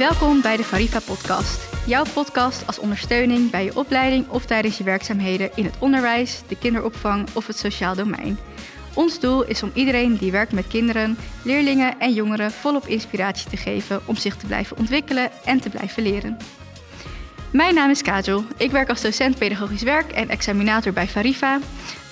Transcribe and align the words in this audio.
Welkom 0.00 0.40
bij 0.40 0.56
de 0.56 0.64
Farifa 0.64 1.00
Podcast. 1.00 1.68
Jouw 1.86 2.04
podcast 2.14 2.66
als 2.66 2.78
ondersteuning 2.78 3.50
bij 3.50 3.64
je 3.64 3.76
opleiding 3.76 4.28
of 4.28 4.46
tijdens 4.46 4.78
je 4.78 4.84
werkzaamheden 4.84 5.50
in 5.54 5.64
het 5.64 5.74
onderwijs, 5.78 6.42
de 6.48 6.56
kinderopvang 6.56 7.28
of 7.34 7.46
het 7.46 7.56
sociaal 7.58 7.94
domein. 7.94 8.38
Ons 8.94 9.20
doel 9.20 9.44
is 9.44 9.62
om 9.62 9.70
iedereen 9.74 10.16
die 10.16 10.32
werkt 10.32 10.52
met 10.52 10.66
kinderen, 10.66 11.16
leerlingen 11.44 11.98
en 11.98 12.12
jongeren 12.12 12.50
volop 12.50 12.86
inspiratie 12.86 13.50
te 13.50 13.56
geven 13.56 14.00
om 14.04 14.16
zich 14.16 14.36
te 14.36 14.46
blijven 14.46 14.76
ontwikkelen 14.76 15.30
en 15.44 15.60
te 15.60 15.70
blijven 15.70 16.02
leren. 16.02 16.36
Mijn 17.52 17.74
naam 17.74 17.90
is 17.90 18.02
Kajol. 18.02 18.44
Ik 18.56 18.70
werk 18.70 18.88
als 18.88 19.02
docent 19.02 19.38
pedagogisch 19.38 19.82
werk 19.82 20.12
en 20.12 20.28
examinator 20.28 20.92
bij 20.92 21.06
Farifa. 21.06 21.58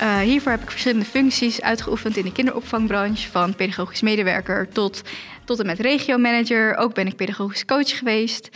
Uh, 0.03 0.19
hiervoor 0.19 0.53
heb 0.53 0.63
ik 0.63 0.71
verschillende 0.71 1.05
functies 1.05 1.63
uitgeoefend 1.63 2.17
in 2.17 2.25
de 2.25 2.33
kinderopvangbranche, 2.33 3.31
van 3.31 3.55
pedagogisch 3.55 4.01
medewerker 4.01 4.69
tot, 4.69 5.03
tot 5.45 5.61
en 5.61 5.67
met 5.67 5.79
regiomanager. 5.79 6.77
Ook 6.77 6.95
ben 6.95 7.07
ik 7.07 7.17
pedagogisch 7.17 7.65
coach 7.65 7.99
geweest. 7.99 8.49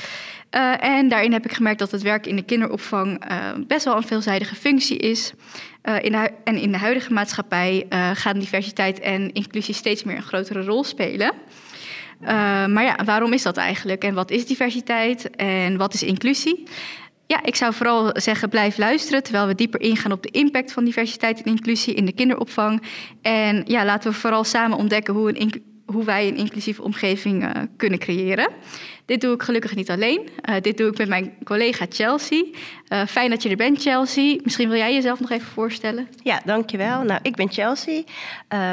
Uh, 0.50 0.84
en 0.84 1.09
daarin 1.09 1.32
heb 1.32 1.45
ik 1.45 1.52
gemerkt 1.52 1.78
dat 1.78 1.90
het 1.90 2.02
werk 2.02 2.26
in 2.26 2.37
de 2.37 2.45
kinderopvang 2.45 3.30
uh, 3.30 3.37
best 3.66 3.84
wel 3.84 3.96
een 3.96 4.06
veelzijdige 4.06 4.54
functie 4.54 4.96
is. 4.96 5.32
in 6.01 6.14
en 6.45 6.56
in 6.56 6.73
de 6.73 6.78
huidige 6.78 7.12
maatschappij 7.12 7.87
gaan 8.14 8.38
diversiteit 8.38 9.01
en 9.01 9.32
inclusie 9.32 9.74
steeds 9.74 10.04
meer 10.04 10.16
een 10.16 10.23
grotere 10.23 10.64
rol 10.64 10.84
spelen. 10.84 11.32
Uh, 12.22 12.28
maar 12.66 12.84
ja, 12.84 12.96
waarom 13.04 13.32
is 13.32 13.42
dat 13.42 13.56
eigenlijk? 13.56 14.04
En 14.04 14.14
wat 14.14 14.30
is 14.30 14.46
diversiteit? 14.46 15.30
En 15.30 15.76
wat 15.76 15.94
is 15.94 16.02
inclusie? 16.02 16.62
Ja, 17.26 17.42
ik 17.45 17.56
zou 17.56 17.74
vooral 17.74 18.10
zeggen, 18.12 18.48
blijf 18.48 18.78
luisteren 18.78 19.22
terwijl 19.22 19.46
we 19.46 19.54
dieper 19.54 19.80
ingaan 19.80 20.12
op 20.12 20.22
de 20.22 20.30
impact 20.30 20.72
van 20.72 20.84
diversiteit 20.84 21.42
en 21.42 21.50
inclusie 21.50 21.95
in 21.95 22.04
de 22.04 22.12
kinderopvang. 22.12 22.82
En 23.22 23.62
ja, 23.66 23.84
laten 23.84 24.10
we 24.10 24.16
vooral 24.16 24.45
samen 24.45 24.78
ontdekken 24.78 25.14
hoe 25.14 25.28
een 25.28 25.62
hoe 25.92 26.05
wij 26.05 26.28
een 26.28 26.37
inclusieve 26.37 26.82
omgeving 26.82 27.42
uh, 27.42 27.51
kunnen 27.77 27.98
creëren. 27.98 28.48
Dit 29.05 29.20
doe 29.20 29.34
ik 29.34 29.43
gelukkig 29.43 29.74
niet 29.74 29.90
alleen. 29.90 30.29
Uh, 30.48 30.54
dit 30.60 30.76
doe 30.76 30.90
ik 30.90 30.98
met 30.98 31.09
mijn 31.09 31.35
collega 31.45 31.87
Chelsea. 31.88 32.45
Uh, 32.88 33.07
fijn 33.07 33.30
dat 33.30 33.43
je 33.43 33.48
er 33.48 33.57
bent, 33.57 33.82
Chelsea. 33.82 34.38
Misschien 34.43 34.68
wil 34.68 34.79
jij 34.79 34.95
jezelf 34.95 35.20
nog 35.20 35.30
even 35.30 35.46
voorstellen? 35.46 36.09
Ja, 36.23 36.43
dankjewel. 36.45 37.02
Nou, 37.02 37.20
ik 37.23 37.37
ben 37.37 37.51
Chelsea. 37.51 38.02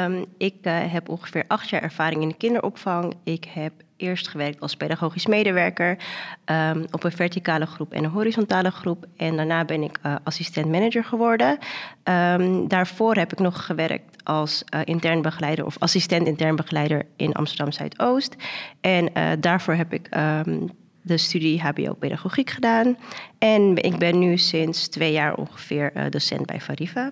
Um, 0.06 0.24
ik 0.38 0.54
heb 0.64 1.08
ongeveer 1.08 1.44
acht 1.46 1.68
jaar 1.68 1.82
ervaring 1.82 2.22
in 2.22 2.28
de 2.28 2.36
kinderopvang. 2.36 3.14
Ik 3.24 3.44
heb 3.44 3.72
eerst 4.00 4.28
gewerkt 4.28 4.60
als 4.60 4.76
pedagogisch 4.76 5.26
medewerker 5.26 5.98
um, 6.46 6.84
op 6.90 7.04
een 7.04 7.12
verticale 7.12 7.66
groep 7.66 7.92
en 7.92 8.04
een 8.04 8.10
horizontale 8.10 8.70
groep. 8.70 9.06
En 9.16 9.36
daarna 9.36 9.64
ben 9.64 9.82
ik 9.82 9.98
uh, 10.06 10.14
assistent 10.24 10.66
manager 10.66 11.04
geworden. 11.04 11.58
Um, 12.04 12.68
daarvoor 12.68 13.14
heb 13.14 13.32
ik 13.32 13.38
nog 13.38 13.66
gewerkt 13.66 14.24
als 14.24 14.64
uh, 14.74 14.80
intern 14.84 15.22
begeleider 15.22 15.66
of 15.66 15.78
assistent 15.78 16.26
intern 16.26 16.56
begeleider 16.56 17.06
in 17.16 17.32
Amsterdam 17.32 17.72
Zuidoost. 17.72 18.36
En 18.80 19.08
uh, 19.14 19.30
daarvoor 19.40 19.74
heb 19.74 19.92
ik 19.92 20.16
um, 20.16 20.70
de 21.02 21.16
studie 21.16 21.62
HBO 21.62 21.94
Pedagogiek 21.94 22.50
gedaan. 22.50 22.96
En 23.38 23.76
ik 23.76 23.98
ben 23.98 24.18
nu 24.18 24.38
sinds 24.38 24.88
twee 24.88 25.12
jaar 25.12 25.34
ongeveer 25.34 26.10
docent 26.10 26.46
bij 26.46 26.60
Fariva. 26.60 27.10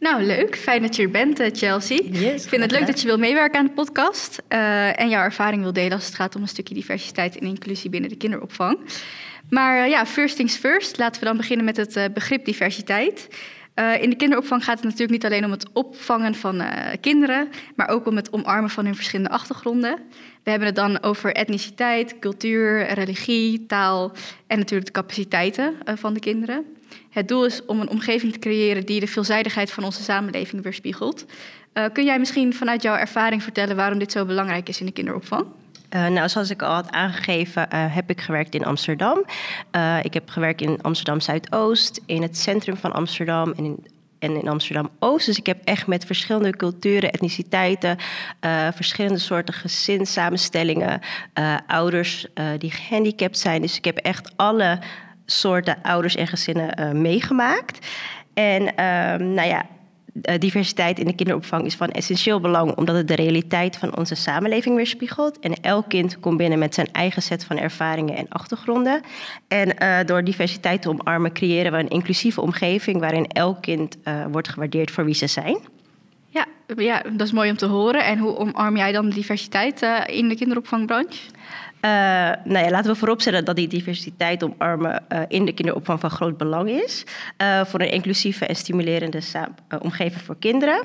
Nou, 0.00 0.22
leuk. 0.22 0.56
Fijn 0.56 0.82
dat 0.82 0.96
je 0.96 1.02
er 1.02 1.10
bent, 1.10 1.40
eh, 1.40 1.50
Chelsea. 1.52 1.98
Yes, 2.02 2.42
ik 2.42 2.48
vind 2.48 2.62
het 2.62 2.70
leuk 2.70 2.86
dat 2.86 3.00
je 3.00 3.06
wil 3.06 3.18
meewerken 3.18 3.58
aan 3.58 3.66
de 3.66 3.72
podcast 3.72 4.42
uh, 4.48 5.00
en 5.00 5.08
jouw 5.08 5.22
ervaring 5.22 5.62
wil 5.62 5.72
delen 5.72 5.92
als 5.92 6.06
het 6.06 6.14
gaat 6.14 6.36
om 6.36 6.42
een 6.42 6.48
stukje 6.48 6.74
diversiteit 6.74 7.38
en 7.38 7.46
inclusie 7.46 7.90
binnen 7.90 8.10
de 8.10 8.16
kinderopvang. 8.16 8.78
Maar 9.50 9.84
uh, 9.84 9.90
ja, 9.90 10.06
first 10.06 10.36
things 10.36 10.56
first. 10.56 10.98
Laten 10.98 11.20
we 11.20 11.26
dan 11.26 11.36
beginnen 11.36 11.64
met 11.64 11.76
het 11.76 11.96
uh, 11.96 12.04
begrip 12.14 12.44
diversiteit. 12.44 13.28
in 14.00 14.10
de 14.10 14.16
kinderopvang 14.16 14.64
gaat 14.64 14.74
het 14.74 14.84
natuurlijk 14.84 15.10
niet 15.10 15.24
alleen 15.24 15.44
om 15.44 15.50
het 15.50 15.68
opvangen 15.72 16.34
van 16.34 16.62
kinderen, 17.00 17.48
maar 17.76 17.88
ook 17.88 18.06
om 18.06 18.16
het 18.16 18.32
omarmen 18.32 18.70
van 18.70 18.84
hun 18.84 18.94
verschillende 18.94 19.30
achtergronden. 19.30 19.98
We 20.42 20.50
hebben 20.50 20.68
het 20.68 20.76
dan 20.76 21.02
over 21.02 21.34
etniciteit, 21.34 22.18
cultuur, 22.18 22.92
religie, 22.92 23.66
taal 23.66 24.12
en 24.46 24.58
natuurlijk 24.58 24.86
de 24.86 25.00
capaciteiten 25.00 25.74
van 25.84 26.14
de 26.14 26.20
kinderen. 26.20 26.64
Het 27.10 27.28
doel 27.28 27.44
is 27.44 27.64
om 27.64 27.80
een 27.80 27.90
omgeving 27.90 28.32
te 28.32 28.38
creëren 28.38 28.86
die 28.86 29.00
de 29.00 29.06
veelzijdigheid 29.06 29.70
van 29.70 29.84
onze 29.84 30.02
samenleving 30.02 30.62
weerspiegelt. 30.62 31.24
Uh, 31.74 31.84
kun 31.92 32.04
jij 32.04 32.18
misschien 32.18 32.54
vanuit 32.54 32.82
jouw 32.82 32.96
ervaring 32.96 33.42
vertellen 33.42 33.76
waarom 33.76 33.98
dit 33.98 34.12
zo 34.12 34.24
belangrijk 34.24 34.68
is 34.68 34.80
in 34.80 34.86
de 34.86 34.92
kinderopvang? 34.92 35.46
Uh, 35.94 36.06
nou, 36.06 36.28
zoals 36.28 36.50
ik 36.50 36.62
al 36.62 36.74
had 36.74 36.90
aangegeven, 36.90 37.68
uh, 37.72 37.94
heb 37.94 38.10
ik 38.10 38.20
gewerkt 38.20 38.54
in 38.54 38.64
Amsterdam. 38.64 39.24
Uh, 39.76 39.98
ik 40.02 40.14
heb 40.14 40.28
gewerkt 40.28 40.60
in 40.60 40.82
Amsterdam 40.82 41.20
Zuidoost, 41.20 42.00
in 42.06 42.22
het 42.22 42.38
centrum 42.38 42.76
van 42.76 42.92
Amsterdam 42.92 43.52
en 43.52 43.64
in, 43.64 43.86
en 44.18 44.40
in 44.40 44.48
Amsterdam 44.48 44.90
Oost. 44.98 45.26
Dus 45.26 45.38
ik 45.38 45.46
heb 45.46 45.58
echt 45.64 45.86
met 45.86 46.04
verschillende 46.04 46.56
culturen, 46.56 47.10
etniciteiten, 47.10 47.96
verschillende 48.74 49.18
soorten 49.18 49.54
gezinssamenstellingen, 49.54 51.00
ouders 51.66 52.26
die 52.58 52.70
gehandicapt 52.70 53.38
zijn. 53.38 53.62
Dus 53.62 53.76
ik 53.76 53.84
heb 53.84 53.96
echt 53.96 54.32
alle 54.36 54.78
soorten 55.30 55.76
ouders 55.82 56.14
en 56.14 56.26
gezinnen 56.26 56.80
uh, 56.80 56.90
meegemaakt. 56.90 57.86
En 58.34 58.62
uh, 58.62 58.68
nou 59.34 59.48
ja, 59.48 59.66
diversiteit 60.38 60.98
in 60.98 61.06
de 61.06 61.14
kinderopvang 61.14 61.64
is 61.64 61.74
van 61.74 61.88
essentieel 61.88 62.40
belang, 62.40 62.74
omdat 62.76 62.96
het 62.96 63.08
de 63.08 63.14
realiteit 63.14 63.76
van 63.76 63.96
onze 63.96 64.14
samenleving 64.14 64.76
weerspiegelt. 64.76 65.38
En 65.38 65.54
elk 65.60 65.88
kind 65.88 66.20
komt 66.20 66.36
binnen 66.36 66.58
met 66.58 66.74
zijn 66.74 66.88
eigen 66.92 67.22
set 67.22 67.44
van 67.44 67.58
ervaringen 67.58 68.16
en 68.16 68.28
achtergronden. 68.28 69.00
En 69.48 69.74
uh, 69.82 69.98
door 70.06 70.24
diversiteit 70.24 70.82
te 70.82 70.88
omarmen, 70.88 71.32
creëren 71.32 71.72
we 71.72 71.78
een 71.78 71.88
inclusieve 71.88 72.40
omgeving 72.40 73.00
waarin 73.00 73.26
elk 73.26 73.62
kind 73.62 73.96
wordt 74.30 74.48
gewaardeerd 74.48 74.90
voor 74.90 75.04
wie 75.04 75.14
ze 75.14 75.26
zijn. 75.26 75.58
Ja, 76.28 76.46
ja, 76.76 77.02
dat 77.12 77.26
is 77.26 77.32
mooi 77.32 77.50
om 77.50 77.56
te 77.56 77.66
horen. 77.66 78.04
En 78.04 78.18
hoe 78.18 78.36
omarm 78.36 78.76
jij 78.76 78.92
dan 78.92 79.08
de 79.08 79.14
diversiteit 79.14 79.86
in 80.06 80.28
de 80.28 80.36
kinderopvangbranche? 80.36 81.30
Uh, 81.84 81.90
nou 82.44 82.64
ja, 82.64 82.70
laten 82.70 82.90
we 82.90 82.98
vooropstellen 82.98 83.44
dat 83.44 83.56
die 83.56 83.68
diversiteit 83.68 84.42
omarmen 84.42 85.04
uh, 85.08 85.20
in 85.28 85.44
de 85.44 85.52
kinderopvang 85.52 86.00
van 86.00 86.10
groot 86.10 86.36
belang 86.36 86.70
is. 86.70 87.04
Uh, 87.42 87.64
voor 87.64 87.80
een 87.80 87.90
inclusieve 87.90 88.46
en 88.46 88.56
stimulerende 88.56 89.20
omgeving 89.82 90.22
voor 90.22 90.36
kinderen. 90.38 90.82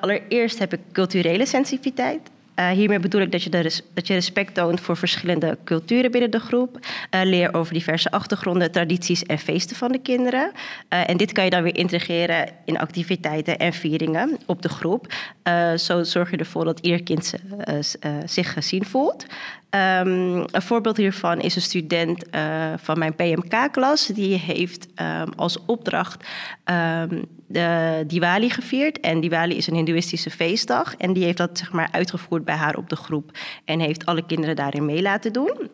allereerst 0.00 0.58
heb 0.58 0.72
ik 0.72 0.80
culturele 0.92 1.46
sensitiviteit. 1.46 2.30
Uh, 2.58 2.70
hiermee 2.70 2.98
bedoel 2.98 3.20
ik 3.20 3.32
dat 3.32 3.42
je, 3.42 3.50
dat 3.94 4.06
je 4.06 4.14
respect 4.14 4.54
toont 4.54 4.80
voor 4.80 4.96
verschillende 4.96 5.58
culturen 5.64 6.10
binnen 6.10 6.30
de 6.30 6.38
groep. 6.38 6.78
Uh, 7.10 7.20
leer 7.24 7.54
over 7.54 7.72
diverse 7.72 8.10
achtergronden, 8.10 8.72
tradities 8.72 9.22
en 9.22 9.38
feesten 9.38 9.76
van 9.76 9.92
de 9.92 9.98
kinderen. 9.98 10.52
Uh, 10.92 11.08
en 11.08 11.16
dit 11.16 11.32
kan 11.32 11.44
je 11.44 11.50
dan 11.50 11.62
weer 11.62 11.76
integreren 11.76 12.48
in 12.64 12.78
activiteiten 12.78 13.58
en 13.58 13.72
vieringen 13.72 14.38
op 14.46 14.62
de 14.62 14.68
groep. 14.68 15.06
zo 15.76 16.02
zorg 16.02 16.30
je 16.30 16.36
ervoor 16.36 16.64
dat 16.64 16.80
ieder 16.80 17.02
kind 17.02 17.34
zich 18.24 18.52
gezien 18.52 18.84
voelt. 18.84 19.26
Um, 19.70 20.44
een 20.50 20.62
voorbeeld 20.62 20.96
hiervan 20.96 21.40
is 21.40 21.56
een 21.56 21.62
student 21.62 22.24
van 22.76 22.98
mijn 22.98 23.14
PMK-klas. 23.14 24.06
Die 24.06 24.38
heeft 24.38 24.86
um, 25.00 25.32
als 25.36 25.64
opdracht 25.66 26.28
um, 26.64 27.24
de 27.48 28.04
Diwali 28.06 28.50
gevierd. 28.50 29.00
En 29.00 29.20
Diwali 29.20 29.56
is 29.56 29.66
een 29.66 29.74
hindoeïstische 29.74 30.30
feestdag. 30.30 30.96
En 30.96 31.12
die 31.12 31.24
heeft 31.24 31.36
dat 31.36 31.58
zeg 31.58 31.72
maar, 31.72 31.88
uitgevoerd 31.92 32.44
bij 32.44 32.54
haar 32.54 32.76
op 32.76 32.88
de 32.88 32.96
groep. 32.96 33.30
En 33.64 33.80
heeft 33.80 34.06
alle 34.06 34.26
kinderen 34.26 34.56
daarin 34.56 34.84
mee 34.84 35.02
laten 35.02 35.32
doen. 35.32 35.70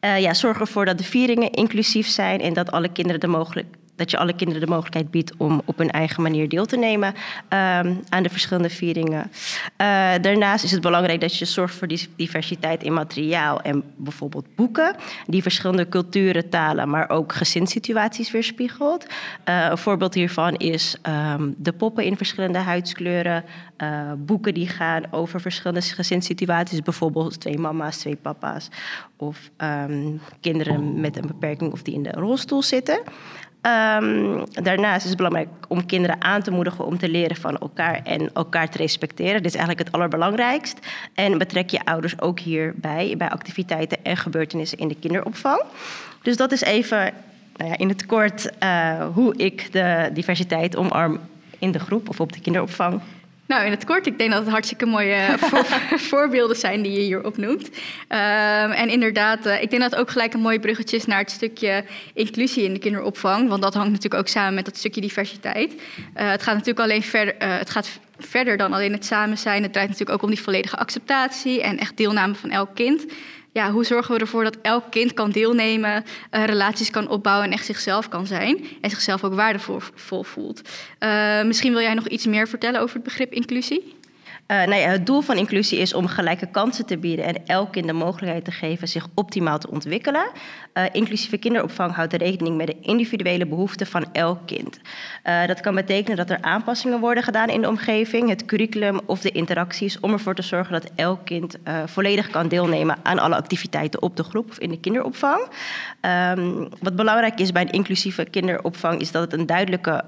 Uh, 0.00 0.20
ja, 0.20 0.34
zorg 0.34 0.60
ervoor 0.60 0.84
dat 0.84 0.98
de 0.98 1.04
vieringen 1.04 1.50
inclusief 1.50 2.06
zijn 2.06 2.40
en 2.40 2.52
dat 2.52 2.70
alle 2.70 2.92
kinderen 2.92 3.20
de 3.20 3.26
mogelijk, 3.26 3.76
dat 3.96 4.10
je 4.10 4.18
alle 4.18 4.32
kinderen 4.32 4.60
de 4.62 4.66
mogelijkheid 4.66 5.10
biedt 5.10 5.32
om 5.36 5.62
op 5.64 5.78
hun 5.78 5.90
eigen 5.90 6.22
manier 6.22 6.48
deel 6.48 6.66
te 6.66 6.76
nemen 6.76 7.08
um, 7.08 8.02
aan 8.08 8.22
de 8.22 8.28
verschillende 8.28 8.70
vieringen. 8.70 9.22
Uh, 9.22 10.12
daarnaast 10.20 10.64
is 10.64 10.70
het 10.70 10.80
belangrijk 10.80 11.20
dat 11.20 11.38
je 11.38 11.44
zorgt 11.44 11.74
voor 11.74 11.88
diversiteit 12.16 12.82
in 12.82 12.92
materiaal 12.92 13.60
en 13.60 13.82
bijvoorbeeld 13.96 14.46
boeken, 14.54 14.96
die 15.26 15.42
verschillende 15.42 15.88
culturen, 15.88 16.48
talen, 16.48 16.88
maar 16.88 17.10
ook 17.10 17.32
gezinssituaties 17.32 18.30
weerspiegelt. 18.30 19.06
Uh, 19.48 19.66
een 19.70 19.78
voorbeeld 19.78 20.14
hiervan 20.14 20.54
is 20.54 20.96
um, 21.02 21.54
de 21.58 21.72
poppen 21.72 22.04
in 22.04 22.16
verschillende 22.16 22.58
huidskleuren, 22.58 23.44
uh, 23.82 24.12
boeken 24.18 24.54
die 24.54 24.68
gaan 24.68 25.02
over 25.10 25.40
verschillende 25.40 25.82
gezinssituaties, 25.82 26.82
bijvoorbeeld 26.82 27.40
twee 27.40 27.58
mama's, 27.58 27.96
twee 27.96 28.16
papa's 28.16 28.68
of 29.16 29.50
um, 29.58 30.20
kinderen 30.40 31.00
met 31.00 31.16
een 31.16 31.26
beperking 31.26 31.72
of 31.72 31.82
die 31.82 31.94
in 31.94 32.02
de 32.02 32.10
rolstoel 32.10 32.62
zitten. 32.62 33.00
Um, 33.66 34.44
daarnaast 34.50 35.02
is 35.02 35.08
het 35.08 35.16
belangrijk 35.16 35.48
om 35.68 35.86
kinderen 35.86 36.22
aan 36.22 36.42
te 36.42 36.50
moedigen 36.50 36.84
om 36.84 36.98
te 36.98 37.08
leren 37.08 37.36
van 37.36 37.58
elkaar 37.58 38.00
en 38.04 38.30
elkaar 38.32 38.68
te 38.68 38.78
respecteren. 38.78 39.42
Dit 39.42 39.44
is 39.44 39.54
eigenlijk 39.54 39.86
het 39.86 39.92
allerbelangrijkst. 39.92 40.78
En 41.14 41.38
betrek 41.38 41.70
je 41.70 41.84
ouders 41.84 42.20
ook 42.20 42.38
hierbij 42.38 43.14
bij 43.18 43.30
activiteiten 43.30 43.98
en 44.02 44.16
gebeurtenissen 44.16 44.78
in 44.78 44.88
de 44.88 44.94
kinderopvang. 44.94 45.62
Dus 46.22 46.36
dat 46.36 46.52
is 46.52 46.60
even 46.60 47.12
nou 47.56 47.70
ja, 47.70 47.78
in 47.78 47.88
het 47.88 48.06
kort 48.06 48.50
uh, 48.62 49.06
hoe 49.14 49.36
ik 49.36 49.72
de 49.72 50.10
diversiteit 50.12 50.76
omarm 50.76 51.20
in 51.58 51.72
de 51.72 51.78
groep 51.78 52.08
of 52.08 52.20
op 52.20 52.32
de 52.32 52.40
kinderopvang. 52.40 53.00
Nou, 53.46 53.64
in 53.64 53.70
het 53.70 53.84
kort, 53.84 54.06
ik 54.06 54.18
denk 54.18 54.30
dat 54.30 54.40
het 54.40 54.50
hartstikke 54.50 54.86
mooie 54.86 55.34
voor, 55.48 55.64
voorbeelden 55.98 56.56
zijn 56.56 56.82
die 56.82 56.92
je 56.92 57.00
hier 57.00 57.24
opnoemt. 57.24 57.66
Um, 57.66 58.70
en 58.70 58.88
inderdaad, 58.88 59.46
uh, 59.46 59.62
ik 59.62 59.70
denk 59.70 59.82
dat 59.82 59.90
het 59.90 60.00
ook 60.00 60.10
gelijk 60.10 60.34
een 60.34 60.40
mooi 60.40 60.58
bruggetje 60.60 60.96
is 60.96 61.06
naar 61.06 61.18
het 61.18 61.30
stukje 61.30 61.84
inclusie 62.14 62.64
in 62.64 62.72
de 62.72 62.78
kinderopvang. 62.78 63.48
Want 63.48 63.62
dat 63.62 63.74
hangt 63.74 63.90
natuurlijk 63.90 64.22
ook 64.22 64.28
samen 64.28 64.54
met 64.54 64.64
dat 64.64 64.76
stukje 64.76 65.00
diversiteit. 65.00 65.72
Uh, 65.72 65.80
het 66.30 66.42
gaat 66.42 66.54
natuurlijk 66.54 66.80
alleen 66.80 67.02
verder, 67.02 67.34
uh, 67.34 67.58
het 67.58 67.70
gaat 67.70 67.98
verder 68.18 68.56
dan 68.56 68.72
alleen 68.72 68.92
het 68.92 69.04
samen 69.04 69.38
zijn. 69.38 69.62
Het 69.62 69.72
draait 69.72 69.88
natuurlijk 69.88 70.18
ook 70.18 70.24
om 70.24 70.34
die 70.34 70.42
volledige 70.42 70.76
acceptatie 70.76 71.62
en 71.62 71.78
echt 71.78 71.96
deelname 71.96 72.34
van 72.34 72.50
elk 72.50 72.74
kind. 72.74 73.04
Ja, 73.56 73.70
hoe 73.70 73.84
zorgen 73.84 74.14
we 74.14 74.20
ervoor 74.20 74.44
dat 74.44 74.58
elk 74.62 74.84
kind 74.90 75.12
kan 75.12 75.30
deelnemen, 75.30 76.04
uh, 76.30 76.44
relaties 76.44 76.90
kan 76.90 77.08
opbouwen 77.08 77.46
en 77.46 77.52
echt 77.52 77.64
zichzelf 77.64 78.08
kan 78.08 78.26
zijn 78.26 78.66
en 78.80 78.90
zichzelf 78.90 79.24
ook 79.24 79.34
waardevol 79.34 80.22
voelt? 80.22 80.60
Uh, 81.00 81.42
misschien 81.42 81.72
wil 81.72 81.80
jij 81.80 81.94
nog 81.94 82.08
iets 82.08 82.26
meer 82.26 82.48
vertellen 82.48 82.80
over 82.80 82.94
het 82.94 83.04
begrip 83.04 83.32
inclusie? 83.32 83.94
Uh, 84.46 84.56
nou 84.56 84.80
ja, 84.80 84.88
het 84.88 85.06
doel 85.06 85.20
van 85.20 85.36
inclusie 85.36 85.78
is 85.78 85.94
om 85.94 86.06
gelijke 86.06 86.46
kansen 86.46 86.86
te 86.86 86.98
bieden 86.98 87.24
en 87.24 87.46
elk 87.46 87.72
kind 87.72 87.86
de 87.86 87.92
mogelijkheid 87.92 88.44
te 88.44 88.50
geven 88.50 88.88
zich 88.88 89.06
optimaal 89.14 89.58
te 89.58 89.70
ontwikkelen. 89.70 90.26
Uh, 90.74 90.84
inclusieve 90.92 91.36
kinderopvang 91.36 91.94
houdt 91.94 92.12
rekening 92.12 92.56
met 92.56 92.66
de 92.66 92.76
individuele 92.80 93.46
behoeften 93.46 93.86
van 93.86 94.06
elk 94.12 94.38
kind. 94.46 94.80
Uh, 95.24 95.46
dat 95.46 95.60
kan 95.60 95.74
betekenen 95.74 96.16
dat 96.16 96.30
er 96.30 96.38
aanpassingen 96.40 97.00
worden 97.00 97.22
gedaan 97.22 97.48
in 97.48 97.60
de 97.60 97.68
omgeving, 97.68 98.28
het 98.28 98.44
curriculum 98.44 99.00
of 99.06 99.20
de 99.20 99.30
interacties, 99.30 100.00
om 100.00 100.12
ervoor 100.12 100.34
te 100.34 100.42
zorgen 100.42 100.72
dat 100.72 100.90
elk 100.94 101.24
kind 101.24 101.56
volledig 101.86 102.30
kan 102.30 102.48
deelnemen 102.48 102.96
aan 103.02 103.18
alle 103.18 103.36
activiteiten 103.36 104.02
op 104.02 104.16
de 104.16 104.22
groep 104.22 104.50
of 104.50 104.58
in 104.58 104.70
de 104.70 104.80
kinderopvang. 104.80 105.48
Um, 106.00 106.68
wat 106.80 106.96
belangrijk 106.96 107.40
is 107.40 107.52
bij 107.52 107.62
een 107.62 107.70
inclusieve 107.70 108.24
kinderopvang 108.24 109.00
is 109.00 109.10
dat 109.10 109.22
het 109.22 109.40
een 109.40 109.46
duidelijke 109.46 110.04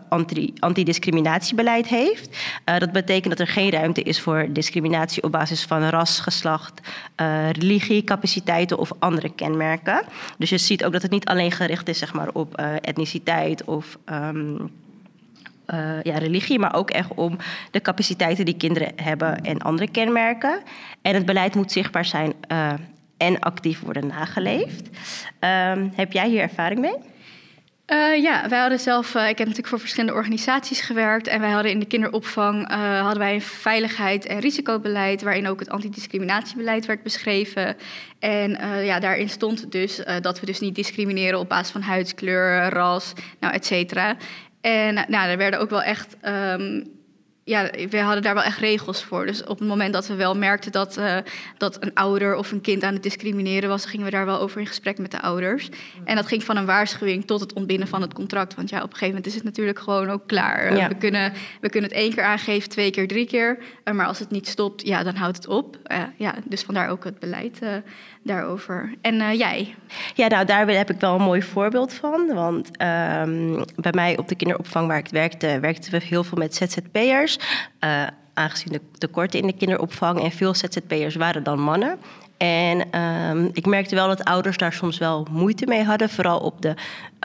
antidiscriminatiebeleid 0.58 1.86
heeft. 1.86 2.36
dat 2.64 2.92
betekent 2.92 3.36
dat 3.36 3.46
er 3.46 3.52
geen 3.52 3.70
ruimte 3.70 4.02
is 4.02 4.20
voor 4.20 4.27
voor 4.28 4.46
discriminatie 4.52 5.22
op 5.22 5.32
basis 5.32 5.64
van 5.64 5.88
ras, 5.88 6.20
geslacht, 6.20 6.80
uh, 7.20 7.50
religie, 7.50 8.04
capaciteiten 8.04 8.78
of 8.78 8.92
andere 8.98 9.34
kenmerken. 9.34 10.02
Dus 10.38 10.50
je 10.50 10.58
ziet 10.58 10.84
ook 10.84 10.92
dat 10.92 11.02
het 11.02 11.10
niet 11.10 11.24
alleen 11.24 11.52
gericht 11.52 11.88
is 11.88 11.98
zeg 11.98 12.12
maar, 12.12 12.28
op 12.32 12.60
uh, 12.60 12.72
etniciteit 12.80 13.64
of 13.64 13.98
um, 14.06 14.70
uh, 15.66 16.02
ja, 16.02 16.18
religie, 16.18 16.58
maar 16.58 16.74
ook 16.74 16.90
echt 16.90 17.14
om 17.14 17.36
de 17.70 17.80
capaciteiten 17.80 18.44
die 18.44 18.56
kinderen 18.56 18.92
hebben 18.96 19.44
en 19.44 19.58
andere 19.58 19.90
kenmerken. 19.90 20.60
En 21.02 21.14
het 21.14 21.26
beleid 21.26 21.54
moet 21.54 21.72
zichtbaar 21.72 22.04
zijn 22.04 22.34
en 23.16 23.38
actief 23.40 23.80
worden 23.80 24.06
nageleefd. 24.06 24.88
Um, 25.40 25.92
heb 25.94 26.12
jij 26.12 26.28
hier 26.28 26.40
ervaring 26.40 26.80
mee? 26.80 26.96
Uh, 27.92 28.22
ja, 28.22 28.48
wij 28.48 28.58
hadden 28.58 28.80
zelf, 28.80 29.14
uh, 29.14 29.22
ik 29.22 29.38
heb 29.38 29.46
natuurlijk 29.46 29.68
voor 29.68 29.80
verschillende 29.80 30.14
organisaties 30.14 30.80
gewerkt 30.80 31.26
en 31.26 31.40
wij 31.40 31.50
hadden 31.50 31.72
in 31.72 31.78
de 31.78 31.86
kinderopvang 31.86 32.70
uh, 32.70 33.00
hadden 33.00 33.18
wij 33.18 33.34
een 33.34 33.42
veiligheid 33.42 34.26
en 34.26 34.38
risicobeleid 34.38 35.22
waarin 35.22 35.48
ook 35.48 35.60
het 35.60 35.70
antidiscriminatiebeleid 35.70 36.86
werd 36.86 37.02
beschreven. 37.02 37.76
En 38.18 38.50
ja, 38.84 38.98
daarin 39.00 39.28
stond 39.28 39.72
dus 39.72 40.02
dat 40.20 40.40
we 40.40 40.46
dus 40.46 40.60
niet 40.60 40.74
discrimineren 40.74 41.38
op 41.38 41.48
basis 41.48 41.72
van 41.72 41.80
huidskleur, 41.80 42.68
ras, 42.68 43.12
nou 43.40 43.54
et 43.54 43.66
cetera. 43.66 44.16
En 44.60 44.94
nou, 44.94 45.30
er 45.30 45.36
werden 45.36 45.60
ook 45.60 45.70
wel 45.70 45.82
echt 45.82 46.16
um, 46.26 46.97
ja, 47.48 47.70
we 47.90 47.98
hadden 47.98 48.22
daar 48.22 48.34
wel 48.34 48.42
echt 48.42 48.58
regels 48.58 49.02
voor. 49.02 49.26
Dus 49.26 49.44
op 49.44 49.58
het 49.58 49.68
moment 49.68 49.92
dat 49.92 50.06
we 50.06 50.14
wel 50.14 50.36
merkten 50.36 50.72
dat, 50.72 50.98
uh, 50.98 51.16
dat 51.58 51.76
een 51.80 51.94
ouder 51.94 52.36
of 52.36 52.52
een 52.52 52.60
kind 52.60 52.82
aan 52.82 52.92
het 52.92 53.02
discrimineren 53.02 53.68
was, 53.68 53.84
gingen 53.84 54.04
we 54.04 54.10
daar 54.10 54.26
wel 54.26 54.40
over 54.40 54.60
in 54.60 54.66
gesprek 54.66 54.98
met 54.98 55.10
de 55.10 55.20
ouders. 55.20 55.68
En 56.04 56.16
dat 56.16 56.26
ging 56.26 56.44
van 56.44 56.56
een 56.56 56.66
waarschuwing 56.66 57.26
tot 57.26 57.40
het 57.40 57.52
ontbinden 57.52 57.88
van 57.88 58.00
het 58.00 58.14
contract. 58.14 58.54
Want 58.54 58.70
ja, 58.70 58.76
op 58.76 58.82
een 58.82 58.90
gegeven 58.90 59.08
moment 59.08 59.26
is 59.26 59.34
het 59.34 59.44
natuurlijk 59.44 59.78
gewoon 59.78 60.10
ook 60.10 60.26
klaar. 60.26 60.76
Ja. 60.76 60.88
We, 60.88 60.94
kunnen, 60.94 61.32
we 61.60 61.68
kunnen 61.68 61.90
het 61.90 61.98
één 61.98 62.14
keer 62.14 62.24
aangeven, 62.24 62.68
twee 62.68 62.90
keer, 62.90 63.08
drie 63.08 63.26
keer. 63.26 63.58
Uh, 63.84 63.94
maar 63.94 64.06
als 64.06 64.18
het 64.18 64.30
niet 64.30 64.48
stopt, 64.48 64.86
ja, 64.86 65.02
dan 65.02 65.14
houdt 65.14 65.36
het 65.36 65.46
op. 65.46 65.78
Uh, 65.92 66.02
ja, 66.16 66.34
dus 66.44 66.62
vandaar 66.62 66.90
ook 66.90 67.04
het 67.04 67.18
beleid 67.18 67.60
daarover. 68.28 68.94
En 69.00 69.36
jij? 69.36 69.74
Ja, 70.14 70.26
nou, 70.26 70.44
daar 70.44 70.68
heb 70.68 70.90
ik 70.90 71.00
wel 71.00 71.14
een 71.14 71.22
mooi 71.22 71.42
voorbeeld 71.42 71.92
van. 71.92 72.34
Want 72.34 72.66
um, 72.66 73.64
bij 73.76 73.92
mij 73.92 74.18
op 74.18 74.28
de 74.28 74.34
kinderopvang 74.34 74.86
waar 74.86 74.98
ik 74.98 75.08
werkte, 75.10 75.58
werkten 75.60 75.92
we 75.92 76.00
heel 76.04 76.24
veel 76.24 76.38
met 76.38 76.54
ZZP'ers. 76.54 77.38
Uh, 77.84 78.06
aangezien 78.34 78.72
de 78.72 78.80
tekorten 78.98 79.40
in 79.40 79.46
de 79.46 79.56
kinderopvang 79.56 80.22
en 80.22 80.30
veel 80.30 80.54
ZZP'ers 80.54 81.14
waren 81.14 81.42
dan 81.42 81.60
mannen. 81.60 81.98
En 82.36 83.00
um, 83.00 83.50
ik 83.52 83.66
merkte 83.66 83.94
wel 83.94 84.08
dat 84.08 84.24
ouders 84.24 84.56
daar 84.56 84.72
soms 84.72 84.98
wel 84.98 85.26
moeite 85.30 85.66
mee 85.66 85.84
hadden, 85.84 86.08
vooral 86.08 86.38
op 86.38 86.62
de 86.62 86.74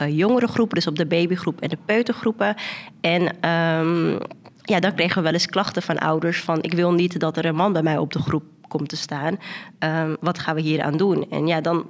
uh, 0.02 0.16
jongere 0.16 0.46
groepen, 0.46 0.74
dus 0.74 0.86
op 0.86 0.96
de 0.96 1.06
babygroep 1.06 1.60
en 1.60 1.68
de 1.68 1.78
peutergroepen. 1.84 2.54
En 3.00 3.50
um, 3.50 4.18
ja, 4.62 4.80
dan 4.80 4.94
kregen 4.94 5.16
we 5.16 5.22
wel 5.22 5.32
eens 5.32 5.46
klachten 5.46 5.82
van 5.82 5.98
ouders 5.98 6.40
van 6.40 6.62
ik 6.62 6.72
wil 6.72 6.92
niet 6.92 7.20
dat 7.20 7.36
er 7.36 7.44
een 7.44 7.54
man 7.54 7.72
bij 7.72 7.82
mij 7.82 7.98
op 7.98 8.12
de 8.12 8.18
groep 8.18 8.44
te 8.82 8.96
staan. 8.96 9.38
Um, 9.78 10.16
wat 10.20 10.38
gaan 10.38 10.54
we 10.54 10.60
hier 10.60 10.82
aan 10.82 10.96
doen? 10.96 11.30
En 11.30 11.46
ja, 11.46 11.60
dan 11.60 11.86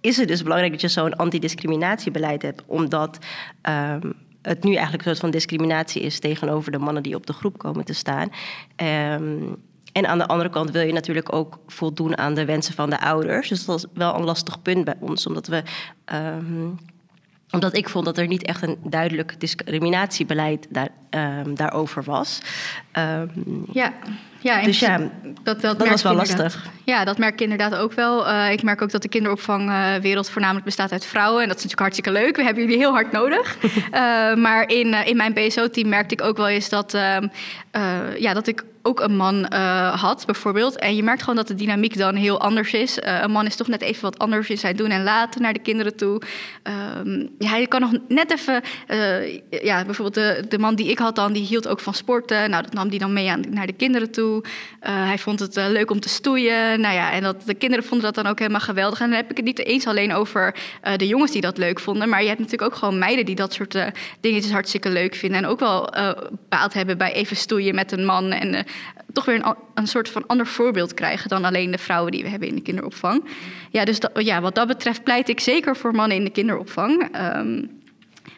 is 0.00 0.16
het 0.16 0.28
dus 0.28 0.42
belangrijk 0.42 0.72
dat 0.72 0.80
je 0.80 0.88
zo'n 0.88 1.16
antidiscriminatiebeleid 1.16 2.42
hebt, 2.42 2.62
omdat 2.66 3.18
het 4.42 4.64
nu 4.64 4.74
eigenlijk 4.74 5.04
een 5.04 5.10
soort 5.10 5.18
van 5.18 5.30
discriminatie 5.30 6.02
is 6.02 6.20
tegenover 6.20 6.72
de 6.72 6.78
mannen 6.78 7.02
die 7.02 7.14
op 7.14 7.26
de 7.26 7.32
groep 7.32 7.58
komen 7.58 7.84
te 7.84 7.92
staan. 7.92 8.28
Um, 9.16 9.56
en 9.92 10.06
aan 10.06 10.18
de 10.18 10.26
andere 10.26 10.50
kant 10.50 10.70
wil 10.70 10.82
je 10.82 10.92
natuurlijk 10.92 11.32
ook 11.34 11.58
voldoen 11.66 12.18
aan 12.18 12.34
de 12.34 12.44
wensen 12.44 12.74
van 12.74 12.90
de 12.90 13.00
ouders. 13.00 13.48
Dus 13.48 13.64
dat 13.64 13.78
is 13.78 13.86
wel 13.94 14.14
een 14.14 14.24
lastig 14.24 14.62
punt 14.62 14.84
bij 14.84 14.96
ons, 15.00 15.26
omdat 15.26 15.46
we. 15.46 15.62
Um, 16.14 16.78
omdat 17.52 17.76
ik 17.76 17.88
vond 17.88 18.04
dat 18.04 18.18
er 18.18 18.26
niet 18.26 18.44
echt 18.44 18.62
een 18.62 18.76
duidelijk 18.84 19.40
discriminatiebeleid 19.40 20.66
daar, 20.70 20.88
um, 21.10 21.54
daarover 21.54 22.02
was. 22.04 22.40
ja. 23.72 23.92
Ja, 24.42 24.62
dus 24.62 24.78
ja, 24.78 24.98
dat, 25.42 25.60
dat, 25.60 25.78
dat 25.78 25.88
was 25.88 26.02
wel 26.02 26.14
lastig. 26.14 26.66
Ja, 26.84 27.04
dat 27.04 27.18
merk 27.18 27.32
ik 27.32 27.40
inderdaad 27.40 27.74
ook 27.74 27.92
wel. 27.92 28.28
Uh, 28.28 28.52
ik 28.52 28.62
merk 28.62 28.82
ook 28.82 28.90
dat 28.90 29.02
de 29.02 29.08
kinderopvangwereld 29.08 30.30
voornamelijk 30.30 30.64
bestaat 30.64 30.92
uit 30.92 31.06
vrouwen. 31.06 31.42
En 31.42 31.48
dat 31.48 31.56
is 31.56 31.62
natuurlijk 31.62 31.80
hartstikke 31.80 32.20
leuk. 32.20 32.36
We 32.36 32.42
hebben 32.42 32.62
jullie 32.62 32.78
heel 32.78 32.92
hard 32.92 33.12
nodig. 33.12 33.56
uh, 33.62 34.34
maar 34.44 34.68
in, 34.68 34.86
uh, 34.86 35.06
in 35.06 35.16
mijn 35.16 35.32
BSO-team 35.32 35.88
merkte 35.88 36.14
ik 36.14 36.22
ook 36.22 36.36
wel 36.36 36.48
eens 36.48 36.68
dat, 36.68 36.94
ehm, 36.94 37.28
ja, 38.18 38.34
dat 38.34 38.46
ik 38.46 38.64
ook 38.82 39.00
een 39.00 39.16
man 39.16 39.46
uh, 39.52 40.00
had, 40.00 40.26
bijvoorbeeld. 40.26 40.78
En 40.78 40.96
je 40.96 41.02
merkt 41.02 41.20
gewoon 41.20 41.36
dat 41.36 41.48
de 41.48 41.54
dynamiek 41.54 41.98
dan 41.98 42.14
heel 42.14 42.40
anders 42.40 42.72
is. 42.72 42.98
Uh, 42.98 43.22
een 43.22 43.30
man 43.30 43.46
is 43.46 43.56
toch 43.56 43.68
net 43.68 43.82
even 43.82 44.02
wat 44.02 44.18
anders 44.18 44.50
in 44.50 44.58
zijn 44.58 44.76
doen 44.76 44.90
en 44.90 45.02
laten 45.02 45.42
naar 45.42 45.52
de 45.52 45.58
kinderen 45.58 45.96
toe. 45.96 46.22
Um, 46.98 47.28
ja, 47.38 47.48
hij 47.48 47.66
kan 47.66 47.80
nog 47.80 47.92
net 48.08 48.30
even... 48.30 48.62
Uh, 48.88 49.40
ja, 49.50 49.84
bijvoorbeeld 49.84 50.14
de, 50.14 50.44
de 50.48 50.58
man 50.58 50.74
die 50.74 50.90
ik 50.90 50.98
had 50.98 51.16
dan, 51.16 51.32
die 51.32 51.46
hield 51.46 51.68
ook 51.68 51.80
van 51.80 51.94
sporten. 51.94 52.50
Nou, 52.50 52.62
dat 52.62 52.72
nam 52.72 52.88
die 52.88 52.98
dan 52.98 53.12
mee 53.12 53.30
aan, 53.30 53.44
naar 53.48 53.66
de 53.66 53.72
kinderen 53.72 54.10
toe. 54.10 54.44
hij 54.80 55.18
vond 55.18 55.40
het 55.40 55.54
leuk 55.54 55.90
om 55.90 56.00
te 56.00 56.08
stoeien. 56.08 56.80
Nou 56.80 56.94
ja, 56.94 57.12
en 57.12 57.22
dat, 57.22 57.42
de 57.46 57.54
kinderen 57.54 57.84
vonden 57.84 58.06
dat 58.12 58.24
dan 58.24 58.32
ook 58.32 58.38
helemaal 58.38 58.60
geweldig. 58.60 59.00
En 59.00 59.06
dan 59.08 59.16
heb 59.16 59.30
ik 59.30 59.36
het 59.36 59.46
niet 59.46 59.66
eens 59.66 59.86
alleen 59.86 60.14
over 60.14 60.54
de 60.96 61.06
jongens 61.06 61.32
die 61.32 61.40
dat 61.40 61.58
leuk 61.58 61.80
vonden. 61.80 62.08
Maar 62.08 62.22
je 62.22 62.28
hebt 62.28 62.40
natuurlijk 62.40 62.72
ook 62.72 62.78
gewoon 62.78 62.98
meiden 62.98 63.24
die 63.24 63.34
dat 63.34 63.52
soort 63.52 63.78
dingetjes 64.20 64.52
hartstikke 64.52 64.90
leuk 64.90 65.14
vinden. 65.14 65.38
En 65.38 65.46
ook 65.46 65.60
wel 65.60 65.94
baat 66.48 66.72
hebben 66.72 66.98
bij 66.98 67.12
even 67.12 67.36
stoeien 67.36 67.74
met 67.74 67.92
een 67.92 68.04
man 68.04 68.32
en 68.32 68.66
toch 69.12 69.24
weer 69.24 69.34
een, 69.34 69.54
een 69.74 69.86
soort 69.86 70.08
van 70.08 70.26
ander 70.26 70.46
voorbeeld 70.46 70.94
krijgen 70.94 71.28
dan 71.28 71.44
alleen 71.44 71.70
de 71.70 71.78
vrouwen 71.78 72.12
die 72.12 72.22
we 72.22 72.28
hebben 72.28 72.48
in 72.48 72.54
de 72.54 72.62
kinderopvang. 72.62 73.24
Ja, 73.70 73.84
dus 73.84 73.98
ja, 74.14 74.40
wat 74.40 74.54
dat 74.54 74.66
betreft 74.66 75.02
pleit 75.02 75.28
ik 75.28 75.40
zeker 75.40 75.76
voor 75.76 75.94
mannen 75.94 76.16
in 76.16 76.24
de 76.24 76.30
kinderopvang. 76.30 77.08
Um, 77.36 77.80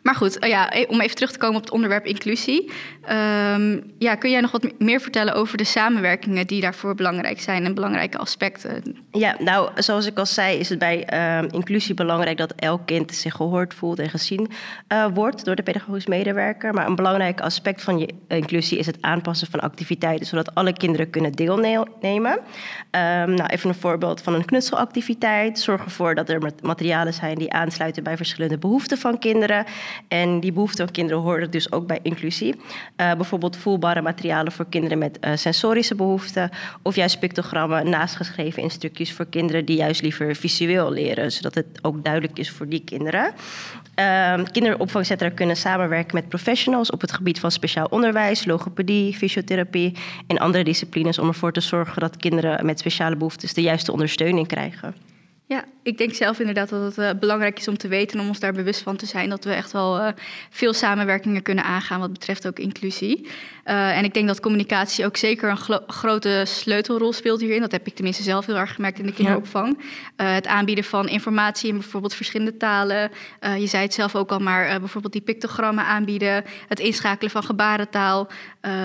maar 0.05 0.15
goed, 0.15 0.39
eh, 0.39 0.49
ja, 0.49 0.71
eh, 0.71 0.89
om 0.89 1.01
even 1.01 1.17
terug 1.17 1.33
te 1.33 1.39
komen 1.39 1.57
op 1.57 1.63
het 1.63 1.73
onderwerp 1.73 2.07
inclusie. 2.07 2.71
Um, 3.11 3.93
ja, 3.99 4.15
kun 4.15 4.31
jij 4.31 4.41
nog 4.41 4.51
wat 4.51 4.73
meer 4.79 5.01
vertellen 5.01 5.35
over 5.35 5.57
de 5.57 5.65
samenwerkingen 5.65 6.47
die 6.47 6.61
daarvoor 6.61 6.95
belangrijk 6.95 7.41
zijn 7.41 7.65
en 7.65 7.75
belangrijke 7.75 8.19
aspecten? 8.19 8.97
Ja, 9.11 9.37
nou, 9.39 9.71
zoals 9.75 10.07
ik 10.07 10.19
al 10.19 10.27
zei, 10.27 10.59
is 10.59 10.69
het 10.69 10.79
bij 10.79 11.09
uh, 11.13 11.49
inclusie 11.51 11.95
belangrijk 11.95 12.37
dat 12.37 12.53
elk 12.57 12.87
kind 12.87 13.15
zich 13.15 13.35
gehoord 13.35 13.75
voelt 13.75 13.99
en 13.99 14.11
gezien 14.11 14.51
uh, 14.93 15.07
wordt 15.15 15.45
door 15.45 15.55
de 15.55 15.63
pedagogisch 15.63 16.07
medewerker. 16.07 16.75
Maar 16.75 16.87
een 16.87 16.97
belangrijk 16.97 17.41
aspect 17.41 17.83
van 17.83 17.99
je 17.99 18.09
inclusie 18.29 18.79
is 18.79 18.87
het 18.87 18.99
aanpassen 19.01 19.51
van 19.51 19.61
activiteiten, 19.61 20.27
zodat 20.27 20.55
alle 20.55 20.73
kinderen 20.73 21.11
kunnen 21.11 21.33
deelnemen. 21.33 22.33
Um, 22.33 23.35
nou, 23.35 23.47
even 23.47 23.69
een 23.69 23.75
voorbeeld 23.75 24.23
van 24.23 24.35
een 24.35 24.45
knutselactiviteit. 24.45 25.59
Zorg 25.59 25.85
ervoor 25.85 26.15
dat 26.15 26.29
er 26.29 26.53
materialen 26.63 27.15
zijn 27.15 27.35
die 27.35 27.53
aansluiten 27.53 28.03
bij 28.03 28.17
verschillende 28.17 28.59
behoeften 28.59 28.99
van 28.99 29.19
kinderen. 29.19 29.65
En 30.09 30.41
die 30.41 30.53
behoeften 30.53 30.85
van 30.85 30.95
kinderen 30.95 31.23
horen 31.23 31.51
dus 31.51 31.73
ook 31.73 31.87
bij 31.87 31.99
inclusie. 32.03 32.55
Uh, 32.55 33.15
bijvoorbeeld 33.15 33.57
voelbare 33.57 34.03
materialen 34.03 34.53
voor 34.53 34.67
kinderen 34.69 34.99
met 34.99 35.19
uh, 35.21 35.37
sensorische 35.37 35.95
behoeften. 35.95 36.51
Of 36.83 36.97
juist 36.97 37.19
pictogrammen 37.19 37.89
naastgeschreven 37.91 38.63
in 38.63 38.71
stukjes 38.71 39.13
voor 39.13 39.27
kinderen 39.27 39.65
die 39.65 39.77
juist 39.77 40.03
liever 40.03 40.37
visueel 40.37 40.93
leren. 40.93 41.33
Zodat 41.33 41.55
het 41.55 41.67
ook 41.83 42.05
duidelijk 42.05 42.39
is 42.39 42.51
voor 42.51 42.69
die 42.69 42.85
kinderen. 42.85 43.33
Uh, 43.99 44.45
kinderopvangcentra 44.53 45.29
kunnen 45.29 45.57
samenwerken 45.57 46.15
met 46.15 46.29
professionals 46.29 46.91
op 46.91 47.01
het 47.01 47.13
gebied 47.13 47.41
van 47.41 47.51
speciaal 47.51 47.87
onderwijs, 47.91 48.45
logopedie, 48.45 49.17
fysiotherapie 49.17 49.97
en 50.27 50.39
andere 50.39 50.65
disciplines 50.65 51.19
om 51.19 51.29
ervoor 51.29 51.53
te 51.53 51.61
zorgen 51.61 52.01
dat 52.01 52.17
kinderen 52.17 52.67
met 52.67 52.79
speciale 52.79 53.17
behoeftes 53.17 53.55
de 53.55 53.63
juiste 53.63 53.93
ondersteuning 53.93 54.47
krijgen. 54.47 55.14
Ja, 55.47 55.65
ik 55.83 55.99
denk 55.99 56.15
zelf 56.15 56.39
inderdaad 56.39 56.69
dat 56.69 56.97
het 56.97 56.99
uh, 56.99 57.21
belangrijk 57.21 57.59
is 57.59 57.69
om 57.69 57.77
te 57.77 57.89
weten 57.89 58.17
en 58.17 58.23
om 58.23 58.29
ons 58.29 58.41
daar 58.41 58.53
bewust 58.53 58.83
van 58.83 58.97
te 58.97 59.07
zijn 59.07 59.29
dat 59.29 59.45
we 59.45 59.53
echt 59.53 59.73
wel 59.73 59.99
uh, 59.99 60.09
veel 60.51 60.73
samenwerkingen 60.73 61.43
kunnen 61.43 61.65
aangaan 61.65 62.01
wat 62.01 62.13
betreft 62.13 62.47
ook 62.47 62.59
inclusie. 62.59 63.29
Uh, 63.65 63.99
en 63.99 64.05
ik 64.05 64.15
denk 64.15 64.27
dat 64.27 64.41
communicatie 64.41 65.05
ook 65.05 65.17
zeker 65.17 65.51
een 65.51 65.81
grote 65.87 66.43
sleutelrol 66.47 67.13
speelt 67.13 67.41
hierin. 67.41 67.61
Dat 67.61 67.73
heb 67.73 67.87
ik 67.87 67.95
tenminste 67.95 68.23
zelf 68.23 68.47
heel 68.47 68.57
erg 68.57 68.75
gemerkt 68.75 68.99
in 68.99 69.07
de 69.07 69.13
kinderopvang. 69.13 69.79
Ja. 70.17 70.25
het 70.25 70.47
aanbieden 70.47 70.85
van 70.85 71.09
informatie 71.09 71.69
in 71.69 71.75
bijvoorbeeld 71.75 72.15
verschillende 72.15 72.57
talen. 72.57 73.11
je 73.59 73.67
zei 73.67 73.83
het 73.83 73.95
zelf 73.95 74.17
ook 74.17 74.31
al, 74.31 74.39
maar 74.39 74.79
bijvoorbeeld 74.81 75.13
die 75.13 75.23
pictogrammen 75.23 75.85
aanbieden. 75.85 76.45
Het 76.69 76.81
inschakelen 76.81 77.31
van 77.31 77.43
gebarentaal. 77.43 78.29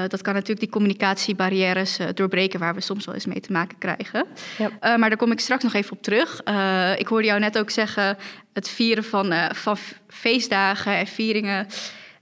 dat 0.07 0.21
kan 0.21 0.33
natuurlijk 0.33 0.59
die 0.59 0.69
communicatiebarrières 0.69 1.99
doorbreken 2.13 2.59
waar 2.59 2.75
we 2.75 2.81
soms 2.81 3.05
wel 3.05 3.15
eens 3.15 3.25
mee 3.25 3.39
te 3.39 3.51
maken 3.51 3.77
krijgen. 3.77 4.25
Ja. 4.57 4.97
maar 4.97 5.09
daar 5.09 5.17
kom 5.17 5.31
ik 5.31 5.39
straks 5.39 5.63
nog 5.63 5.73
even 5.73 5.91
op 5.91 6.01
terug. 6.03 6.41
Uh, 6.49 6.99
ik 6.99 7.07
hoorde 7.07 7.27
jou 7.27 7.39
net 7.39 7.57
ook 7.57 7.69
zeggen, 7.69 8.17
het 8.53 8.69
vieren 8.69 9.03
van, 9.03 9.33
uh, 9.33 9.49
van 9.53 9.77
feestdagen 10.07 10.97
en 10.97 11.07
vieringen. 11.07 11.67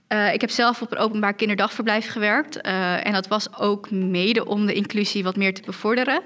Uh, 0.08 0.32
ik 0.32 0.40
heb 0.40 0.50
zelf 0.50 0.82
op 0.82 0.92
een 0.92 0.98
openbaar 0.98 1.34
kinderdagverblijf 1.34 2.08
gewerkt. 2.08 2.60
en 2.60 3.12
dat 3.12 3.28
was 3.28 3.56
ook 3.58 3.90
mede 3.90 4.46
om 4.46 4.66
de 4.66 4.72
inclusie 4.72 5.22
wat 5.22 5.36
meer 5.36 5.54
te 5.54 5.62
bevorderen. 5.64 6.22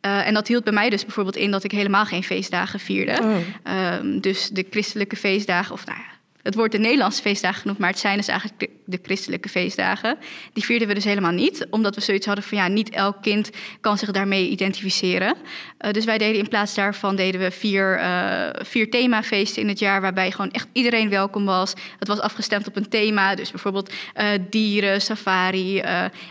en 0.00 0.34
dat 0.34 0.48
hield 0.48 0.64
bij 0.64 0.72
mij 0.72 0.90
dus 0.90 1.04
bijvoorbeeld 1.04 1.36
in 1.36 1.50
dat 1.50 1.64
ik 1.64 1.70
helemaal 1.70 2.04
geen 2.04 2.22
feestdagen 2.22 2.80
vierde. 2.80 3.18
Oh. 3.22 3.36
Ehm, 3.62 4.20
dus 4.20 4.48
de 4.48 4.66
christelijke 4.70 5.16
feestdagen, 5.16 5.72
of 5.72 5.86
nou 5.86 5.98
ja, 5.98 6.04
het 6.42 6.54
wordt 6.54 6.72
de 6.72 6.78
Nederlandse 6.78 7.22
feestdagen 7.22 7.60
genoemd, 7.60 7.78
maar 7.78 7.90
het 7.90 7.98
zijn 7.98 8.16
dus 8.16 8.28
eigenlijk 8.28 8.70
de 8.88 8.98
christelijke 9.02 9.48
feestdagen. 9.48 10.16
Die 10.52 10.64
vierden 10.64 10.88
we 10.88 10.94
dus 10.94 11.04
helemaal 11.04 11.32
niet, 11.32 11.66
omdat 11.70 11.94
we 11.94 12.00
zoiets 12.00 12.26
hadden 12.26 12.44
van 12.44 12.58
ja, 12.58 12.68
niet 12.68 12.90
elk 12.90 13.22
kind 13.22 13.50
kan 13.80 13.98
zich 13.98 14.10
daarmee 14.10 14.48
identificeren. 14.48 15.36
Uh, 15.80 15.90
dus 15.90 16.04
wij 16.04 16.18
deden 16.18 16.38
in 16.38 16.48
plaats 16.48 16.74
daarvan 16.74 17.16
deden 17.16 17.40
we 17.40 17.50
vier, 17.50 17.98
uh, 17.98 18.48
vier 18.52 18.90
themafeesten 18.90 19.62
in 19.62 19.68
het 19.68 19.78
jaar, 19.78 20.00
waarbij 20.00 20.30
gewoon 20.30 20.50
echt 20.50 20.68
iedereen 20.72 21.08
welkom 21.08 21.44
was. 21.44 21.74
Het 21.98 22.08
was 22.08 22.20
afgestemd 22.20 22.66
op 22.66 22.76
een 22.76 22.88
thema, 22.88 23.34
dus 23.34 23.50
bijvoorbeeld 23.50 23.92
uh, 24.16 24.26
dieren, 24.50 25.00
safari. 25.00 25.78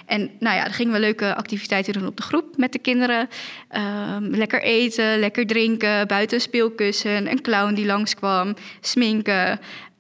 en 0.06 0.32
nou 0.40 0.56
ja, 0.56 0.64
dan 0.64 0.74
gingen 0.74 0.94
we 0.94 1.00
leuke 1.00 1.36
activiteiten 1.36 1.94
doen 1.94 2.08
op 2.08 2.18
de 2.18 2.24
groep 2.24 2.58
met 2.58 2.72
de 2.72 2.80
kinderen. 2.80 3.30
Ehm, 3.70 4.24
lekker 4.24 4.62
eten, 4.62 5.20
lekker 5.20 5.48
drinken, 5.48 6.08
buiten 6.08 6.42
speelkussen, 6.42 7.32
een 7.32 7.42
clown 7.42 7.74
die 7.74 7.86
langskwam, 7.86 8.56
sminken. 8.82 9.60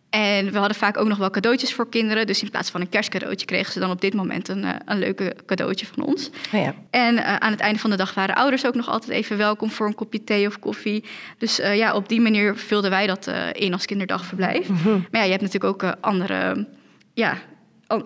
En 0.10 0.52
we 0.52 0.58
hadden 0.58 0.78
vaak 0.78 0.98
ook 0.98 1.08
nog 1.08 1.18
wel 1.18 1.30
cadeautjes 1.30 1.74
voor 1.74 1.90
kinderen. 1.90 2.28
Dus 2.28 2.42
in 2.42 2.50
plaats 2.50 2.70
van 2.70 2.82
een 2.82 2.90
kerstcadeautje 2.90 3.46
kregen 3.46 3.74
ze 3.74 3.80
dan 3.80 3.92
op 3.92 4.02
dit 4.02 4.14
moment 4.14 4.48
een, 4.48 4.64
uh, 4.64 4.70
een 4.86 5.00
leuke 5.00 5.36
cadeautje 5.46 5.86
van 5.86 6.04
ons. 6.04 6.30
Oh 6.54 6.62
ja. 6.62 6.76
En 6.90 7.16
uh, 7.16 7.36
aan 7.36 7.52
het 7.52 7.60
einde 7.60 7.80
van 7.80 7.90
de 7.90 7.96
dag 7.96 8.14
waren 8.14 8.36
ouders 8.36 8.66
ook 8.66 8.76
nog 8.76 8.90
altijd 8.90 9.12
even 9.12 9.38
welkom 9.38 9.70
voor 9.70 9.88
een 9.88 9.96
kopje 9.96 10.24
thee 10.24 10.48
of 10.48 10.60
koffie. 10.60 11.04
Dus 11.38 11.60
uh, 11.60 11.78
ja, 11.78 11.94
op 11.96 12.10
die 12.10 12.22
manier 12.22 12.58
vulden 12.58 12.90
wij 12.90 13.08
dat 13.08 13.32
in 13.52 13.74
als 13.74 13.86
kinderdagverblijf. 13.86 14.70
Mm 14.70 14.76
-hmm. 14.76 15.08
Maar 15.12 15.22
ja, 15.22 15.26
je 15.26 15.32
hebt 15.32 15.44
natuurlijk 15.44 15.84
ook 15.84 15.96
andere 16.02 16.68
ja, 17.14 17.38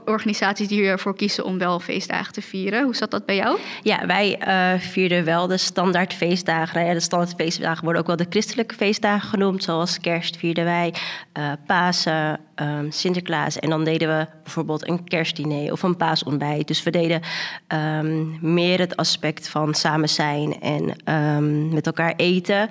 organisaties 0.06 0.68
die 0.68 0.86
ervoor 0.86 1.16
kiezen 1.16 1.46
om 1.46 1.58
wel 1.58 1.80
feestdagen 1.80 2.34
te 2.34 2.42
vieren. 2.42 2.84
Hoe 2.84 2.96
zat 2.96 3.12
dat 3.12 3.26
bij 3.26 3.36
jou? 3.36 3.60
Ja, 3.84 4.06
wij 4.06 4.42
uh, 4.48 4.80
vierden 4.80 5.26
wel 5.26 5.48
de 5.48 5.58
standaard 5.58 6.14
feestdagen. 6.14 6.82
Nou 6.82 6.94
de 6.94 7.00
standaard 7.00 7.34
feestdagen 7.36 7.84
worden 7.84 8.02
ook 8.02 8.08
wel 8.08 8.16
de 8.16 8.26
christelijke 8.30 8.76
feestdagen 8.76 9.30
genoemd. 9.30 9.64
Zoals 9.64 10.00
kerst 10.00 10.38
vierden 10.38 10.64
wij, 10.64 10.94
uh, 11.38 11.52
Pasen, 11.66 12.40
um, 12.56 12.92
Sinterklaas. 12.92 13.60
En 13.60 13.70
dan 13.70 13.84
deden 13.84 14.18
we 14.18 14.28
bijvoorbeeld 14.44 14.88
een 14.88 15.04
kerstdiner 15.04 15.72
of 15.72 15.84
een 15.84 15.98
paasontbijt. 15.98 16.68
Dus 16.68 16.84
we 16.84 16.92
deden 16.92 17.22
um, 17.68 18.38
meer 18.42 18.80
het 18.80 18.96
aspect 18.96 19.50
van 19.50 19.74
samen 19.74 20.10
zijn 20.10 20.62
en 20.62 21.14
um, 21.16 21.74
met 21.74 21.86
elkaar 21.86 22.14
eten. 22.16 22.70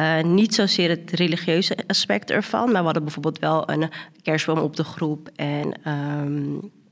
Uh, 0.00 0.22
niet 0.22 0.54
zozeer 0.54 0.88
het 0.88 1.10
religieuze 1.10 1.76
aspect 1.86 2.30
ervan. 2.30 2.64
Maar 2.64 2.78
we 2.78 2.84
hadden 2.84 3.04
bijvoorbeeld 3.04 3.38
wel 3.38 3.70
een 3.70 3.90
kerstboom 4.22 4.58
op 4.58 4.76
de 4.76 4.84
groep. 4.84 5.30
En 5.36 5.72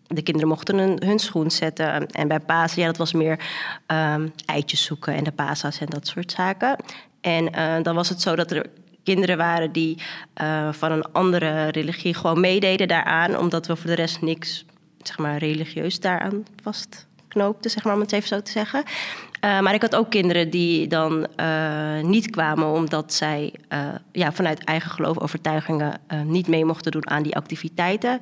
de 0.06 0.22
kinderen 0.22 0.48
mochten 0.48 0.78
hun, 0.78 1.18
schoen 1.18 1.50
zetten. 1.50 2.06
En 2.06 2.28
bij 2.28 2.40
Pasen, 2.40 2.80
ja, 2.80 2.86
dat 2.86 2.96
was 2.96 3.12
meer 3.12 3.40
eitjes 4.44 4.84
zoeken 4.84 5.14
en 5.14 5.24
de 5.24 5.32
pasa's 5.32 5.80
en 5.80 5.86
dat 5.86 6.06
soort 6.06 6.32
zaken. 6.32 6.76
En 7.20 7.58
uh, 7.58 7.82
dan 7.82 7.94
was 7.94 8.08
het 8.08 8.20
zo 8.20 8.36
dat 8.36 8.50
er 8.50 8.66
kinderen 9.04 9.36
waren 9.36 9.72
die 9.72 9.98
uh, 10.42 10.72
van 10.72 10.92
een 10.92 11.12
andere 11.12 11.68
religie 11.68 12.14
gewoon 12.14 12.40
meededen 12.40 12.88
daaraan, 12.88 13.38
omdat 13.38 13.66
we 13.66 13.76
voor 13.76 13.90
de 13.90 13.96
rest 13.96 14.20
niks 14.20 14.64
zeg 15.02 15.18
maar, 15.18 15.36
religieus 15.36 16.00
daaraan 16.00 16.44
vastknoopten, 16.62 17.70
zeg 17.70 17.84
maar, 17.84 17.94
om 17.94 18.00
het 18.00 18.12
even 18.12 18.28
zo 18.28 18.42
te 18.42 18.50
zeggen. 18.50 18.82
Uh, 19.40 19.61
maar 19.61 19.75
ik 19.75 19.83
had 19.83 19.97
ook 19.97 20.11
kinderen 20.11 20.50
die 20.50 20.87
dan 20.87 21.26
uh, 21.37 22.00
niet 22.02 22.30
kwamen 22.30 22.66
omdat 22.66 23.12
zij 23.12 23.54
uh, 23.73 23.78
ja, 24.12 24.33
vanuit 24.33 24.64
eigen 24.64 24.90
geloof, 24.90 25.18
overtuigingen 25.18 26.00
niet 26.25 26.49
mee 26.49 26.64
mochten 26.64 26.92
doen 26.92 27.11
aan 27.11 27.23
die 27.23 27.37
activiteiten. 27.37 28.18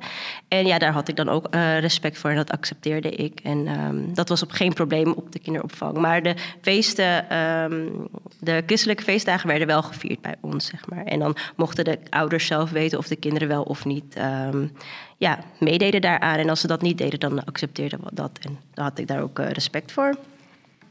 En 0.47 0.65
ja, 0.65 0.77
daar 0.77 0.91
had 0.91 1.07
ik 1.07 1.15
dan 1.15 1.29
ook 1.29 1.47
respect 1.79 2.17
voor 2.17 2.29
en 2.29 2.35
dat 2.35 2.51
accepteerde 2.51 3.09
ik. 3.09 3.39
En 3.43 3.67
um, 3.67 4.13
dat 4.13 4.29
was 4.29 4.43
op 4.43 4.51
geen 4.51 4.73
probleem 4.73 5.11
op 5.11 5.31
de 5.31 5.39
kinderopvang. 5.39 5.97
Maar 5.97 6.23
de 6.23 6.35
feesten, 6.61 7.37
um, 7.37 8.07
de 8.39 8.63
christelijke 8.65 9.03
feestdagen 9.03 9.47
werden 9.47 9.67
wel 9.67 9.81
gevierd 9.81 10.21
bij 10.21 10.35
ons, 10.41 10.65
zeg 10.65 10.89
maar. 10.89 11.03
En 11.03 11.19
dan 11.19 11.35
mochten 11.55 11.85
de 11.85 11.99
ouders 12.09 12.45
zelf 12.45 12.69
weten 12.69 12.97
of 12.97 13.07
de 13.07 13.15
kinderen 13.15 13.47
wel 13.47 13.63
of 13.63 13.85
niet 13.85 14.17
um, 14.53 14.71
ja, 15.17 15.39
meededen 15.59 16.01
daaraan. 16.01 16.37
En 16.37 16.49
als 16.49 16.61
ze 16.61 16.67
dat 16.67 16.81
niet 16.81 16.97
deden, 16.97 17.19
dan 17.19 17.45
accepteerden 17.45 17.99
we 18.03 18.09
dat. 18.13 18.39
En 18.41 18.57
daar 18.73 18.85
had 18.85 18.99
ik 18.99 19.07
daar 19.07 19.21
ook 19.21 19.39
respect 19.39 19.91
voor. 19.91 20.15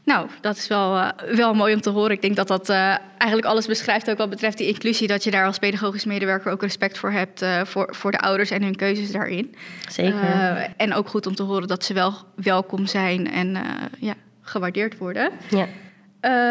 Nou, 0.07 0.27
dat 0.41 0.57
is 0.57 0.67
wel, 0.67 0.97
uh, 0.97 1.09
wel 1.35 1.53
mooi 1.53 1.73
om 1.73 1.81
te 1.81 1.89
horen. 1.89 2.11
Ik 2.11 2.21
denk 2.21 2.35
dat 2.35 2.47
dat 2.47 2.69
uh, 2.69 2.95
eigenlijk 3.17 3.45
alles 3.45 3.65
beschrijft, 3.65 4.09
ook 4.09 4.17
wat 4.17 4.29
betreft 4.29 4.57
die 4.57 4.67
inclusie, 4.67 5.07
dat 5.07 5.23
je 5.23 5.31
daar 5.31 5.45
als 5.45 5.57
pedagogisch 5.57 6.05
medewerker 6.05 6.51
ook 6.51 6.61
respect 6.61 6.97
voor 6.97 7.11
hebt 7.11 7.41
uh, 7.41 7.61
voor, 7.63 7.95
voor 7.95 8.11
de 8.11 8.19
ouders 8.19 8.51
en 8.51 8.63
hun 8.63 8.75
keuzes 8.75 9.11
daarin. 9.11 9.55
Zeker. 9.89 10.69
en 10.77 10.93
ook 10.93 11.07
goed 11.07 11.25
om 11.25 11.35
te 11.35 11.43
horen 11.43 11.67
dat 11.67 11.83
ze 11.83 11.93
wel 11.93 12.13
welkom 12.35 12.85
zijn 12.85 13.31
en 13.31 13.57
ja, 13.99 14.13
gewaardeerd 14.41 14.97
worden. 14.97 15.31
Ja. 15.49 15.67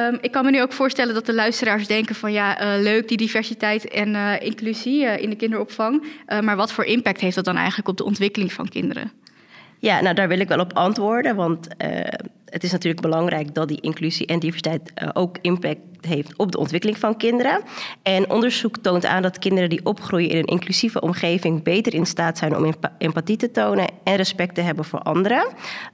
Um, 0.09 0.19
ik 0.21 0.33
kan 0.33 0.45
me 0.45 0.51
nu 0.51 0.63
ook 0.63 0.73
voorstellen 0.73 1.15
dat 1.15 1.27
de 1.27 1.35
luisteraars 1.35 1.87
denken 1.87 2.15
van 2.15 2.33
ja, 2.33 2.57
leuk 2.79 3.09
die 3.09 3.17
diversiteit 3.17 3.89
en 3.89 4.41
inclusie 4.41 5.05
in 5.05 5.31
de 5.31 5.37
kinderopvang. 5.37 6.07
maar 6.41 6.57
wat 6.57 6.73
voor 6.73 6.85
impact 6.85 7.21
heeft 7.21 7.35
dat 7.35 7.45
dan 7.45 7.57
eigenlijk 7.57 7.89
op 7.89 7.97
de 7.97 8.05
ontwikkeling 8.05 8.53
van 8.53 8.69
kinderen? 8.69 9.13
Ja, 9.79 10.01
nou 10.01 10.15
daar 10.15 10.29
wil 10.29 10.41
ik 10.41 10.49
wel 10.49 10.61
op 10.61 10.73
antwoorden, 10.73 11.37
want 11.37 11.69
het 12.47 12.65
is 12.65 12.73
natuurlijk 12.73 13.03
belangrijk 13.03 13.55
dat 13.55 13.69
die 13.69 13.81
inclusie 13.81 14.27
en 14.27 14.39
diversiteit 14.39 14.93
uh, 15.03 15.09
ook 15.13 15.39
impact 15.41 15.81
heeft 16.01 16.37
op 16.37 16.53
de 16.53 16.59
ontwikkeling 16.59 16.99
van 16.99 17.17
kinderen. 17.17 17.61
En 18.03 18.31
onderzoek 18.31 18.79
toont 18.79 19.07
aan 19.07 19.23
dat 19.23 19.39
kinderen 19.39 19.69
die 19.69 19.85
opgroeien 19.85 20.31
in 20.31 20.37
een 20.37 20.45
inclusieve 20.45 21.01
omgeving 21.01 21.63
beter 21.63 21.95
in 21.95 22.07
staat 22.07 22.39
zijn 22.39 22.57
om 22.57 22.75
empathie 22.99 23.37
te 23.37 23.51
tonen 23.51 23.89
en 24.05 24.17
respect 24.17 24.55
te 24.55 24.61
hebben 24.61 24.85
voor 24.85 24.99
anderen. 24.99 25.47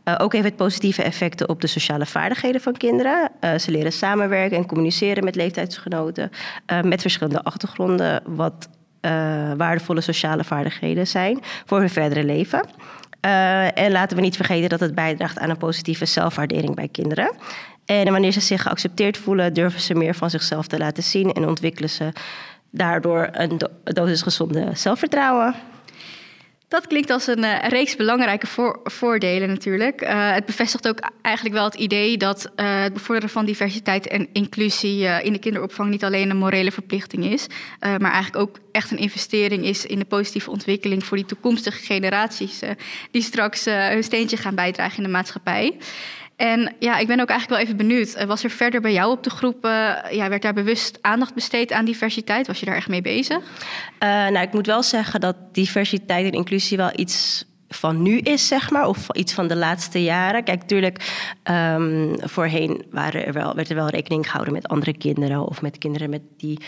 Uh, 0.04 0.14
ook 0.18 0.32
heeft 0.32 0.44
het 0.44 0.56
positieve 0.56 1.02
effecten 1.02 1.48
op 1.48 1.60
de 1.60 1.66
sociale 1.66 2.06
vaardigheden 2.06 2.60
van 2.60 2.76
kinderen. 2.76 3.30
Ze 3.58 3.70
leren 3.70 3.92
samenwerken 3.92 4.56
en 4.56 4.66
communiceren 4.66 5.24
met 5.24 5.34
leeftijdsgenoten 5.34 6.30
met 6.82 7.00
verschillende 7.00 7.42
achtergronden, 7.42 8.22
wat 8.26 8.68
waardevolle 9.56 10.00
sociale 10.00 10.44
vaardigheden 10.44 11.06
zijn 11.06 11.40
voor 11.66 11.78
hun 11.78 11.90
verdere 11.90 12.24
leven. 12.24 12.64
Uh, 13.26 13.78
en 13.78 13.92
laten 13.92 14.16
we 14.16 14.22
niet 14.22 14.36
vergeten 14.36 14.68
dat 14.68 14.80
het 14.80 14.94
bijdraagt 14.94 15.38
aan 15.38 15.50
een 15.50 15.56
positieve 15.56 16.04
zelfwaardering 16.04 16.74
bij 16.74 16.88
kinderen. 16.88 17.32
En 17.84 18.10
wanneer 18.12 18.32
ze 18.32 18.40
zich 18.40 18.62
geaccepteerd 18.62 19.16
voelen, 19.16 19.54
durven 19.54 19.80
ze 19.80 19.94
meer 19.94 20.14
van 20.14 20.30
zichzelf 20.30 20.66
te 20.66 20.78
laten 20.78 21.02
zien 21.02 21.32
en 21.32 21.48
ontwikkelen 21.48 21.90
ze 21.90 22.12
daardoor 22.70 23.28
een 23.32 23.60
dosis 23.84 24.22
gezonde 24.22 24.70
zelfvertrouwen. 24.74 25.54
Dat 26.72 26.86
klinkt 26.86 27.10
als 27.10 27.26
een 27.26 27.38
uh, 27.38 27.58
reeks 27.68 27.96
belangrijke 27.96 28.46
voor, 28.46 28.80
voordelen 28.84 29.48
natuurlijk. 29.48 30.02
Uh, 30.02 30.32
het 30.32 30.46
bevestigt 30.46 30.88
ook 30.88 30.98
eigenlijk 31.22 31.54
wel 31.54 31.64
het 31.64 31.74
idee 31.74 32.16
dat 32.16 32.50
uh, 32.56 32.82
het 32.82 32.92
bevorderen 32.92 33.30
van 33.30 33.44
diversiteit 33.44 34.06
en 34.06 34.28
inclusie 34.32 35.04
in 35.22 35.32
de 35.32 35.38
kinderopvang 35.38 35.90
niet 35.90 36.04
alleen 36.04 36.30
een 36.30 36.36
morele 36.36 36.72
verplichting 36.72 37.24
is, 37.24 37.46
maar 37.80 38.12
eigenlijk 38.12 38.36
ook 38.36 38.58
echt 38.72 38.90
een 38.90 38.98
investering 38.98 39.64
is 39.64 39.86
in 39.86 39.98
de 39.98 40.04
positieve 40.04 40.50
ontwikkeling 40.50 41.04
voor 41.04 41.16
die 41.16 41.26
toekomstige 41.26 41.84
generaties 41.84 42.60
die 43.10 43.22
straks 43.22 43.64
hun 43.64 44.04
steentje 44.04 44.36
gaan 44.36 44.54
bijdragen 44.54 44.96
in 44.96 45.02
de 45.02 45.08
maatschappij. 45.08 45.76
En 46.42 46.74
ja, 46.78 46.98
ik 46.98 47.06
ben 47.06 47.20
ook 47.20 47.28
eigenlijk 47.28 47.48
wel 47.48 47.58
even 47.58 47.76
benieuwd. 47.88 48.12
Eh, 48.14 48.26
was 48.26 48.44
er 48.44 48.50
verder 48.50 48.80
bij 48.80 48.92
jou 48.92 49.10
op 49.10 49.22
de 49.22 49.30
groep, 49.30 49.64
uh, 49.64 49.94
ja, 50.10 50.28
werd 50.28 50.42
daar 50.42 50.54
bewust 50.54 50.98
aandacht 51.00 51.34
besteed 51.34 51.72
aan 51.72 51.84
diversiteit? 51.84 52.46
Was 52.46 52.60
je 52.60 52.66
daar 52.66 52.74
echt 52.74 52.88
mee 52.88 53.02
bezig? 53.02 53.38
Uh, 53.38 54.08
nou, 54.08 54.38
ik 54.38 54.52
moet 54.52 54.66
wel 54.66 54.82
zeggen 54.82 55.20
dat 55.20 55.36
diversiteit 55.52 56.26
en 56.26 56.32
inclusie 56.32 56.76
wel 56.76 56.90
iets 56.96 57.44
van 57.68 58.02
nu 58.02 58.18
is, 58.18 58.46
zeg 58.46 58.70
maar, 58.70 58.86
of 58.86 59.08
iets 59.12 59.32
van 59.32 59.48
de 59.48 59.56
laatste 59.56 60.02
jaren. 60.02 60.44
Kijk, 60.44 60.60
natuurlijk, 60.60 61.26
um, 61.50 62.14
voorheen 62.20 62.84
waren 62.90 63.26
er 63.26 63.32
wel, 63.32 63.54
werd 63.54 63.68
er 63.68 63.76
wel 63.76 63.88
rekening 63.88 64.26
gehouden 64.26 64.54
met 64.54 64.68
andere 64.68 64.96
kinderen 64.96 65.48
of 65.48 65.62
met 65.62 65.78
kinderen 65.78 66.10
met 66.10 66.22
die 66.36 66.58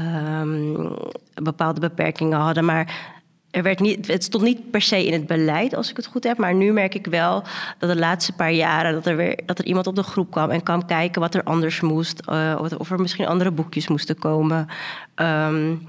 um, 0.00 0.94
bepaalde 1.34 1.80
beperkingen 1.80 2.38
hadden. 2.38 2.64
Maar 2.64 3.16
er 3.58 3.64
werd 3.64 3.80
niet, 3.80 4.06
het 4.06 4.24
stond 4.24 4.44
niet 4.44 4.70
per 4.70 4.82
se 4.82 5.06
in 5.06 5.12
het 5.12 5.26
beleid, 5.26 5.74
als 5.74 5.90
ik 5.90 5.96
het 5.96 6.06
goed 6.06 6.24
heb. 6.24 6.38
Maar 6.38 6.54
nu 6.54 6.72
merk 6.72 6.94
ik 6.94 7.06
wel 7.06 7.42
dat 7.78 7.90
de 7.90 7.98
laatste 7.98 8.32
paar 8.32 8.52
jaren 8.52 8.92
dat 8.92 9.06
er 9.06 9.16
weer 9.16 9.40
dat 9.46 9.58
er 9.58 9.64
iemand 9.64 9.86
op 9.86 9.94
de 9.94 10.02
groep 10.02 10.30
kwam 10.30 10.50
en 10.50 10.62
kwam 10.62 10.86
kijken 10.86 11.20
wat 11.20 11.34
er 11.34 11.42
anders 11.42 11.80
moest. 11.80 12.22
Uh, 12.28 12.60
of 12.78 12.90
er 12.90 13.00
misschien 13.00 13.26
andere 13.26 13.50
boekjes 13.50 13.88
moesten 13.88 14.18
komen. 14.18 14.66
Um, 15.14 15.86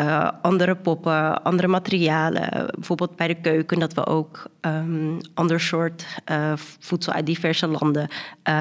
uh, 0.00 0.30
andere 0.42 0.76
poppen, 0.76 1.42
andere 1.42 1.68
materialen. 1.68 2.70
Bijvoorbeeld 2.74 3.16
bij 3.16 3.26
de 3.26 3.40
keuken 3.40 3.78
dat 3.78 3.94
we 3.94 4.06
ook 4.06 4.46
um, 4.60 5.18
ander 5.34 5.60
soort 5.60 6.06
uh, 6.30 6.52
voedsel 6.78 7.12
uit 7.12 7.26
diverse 7.26 7.66
landen 7.66 8.08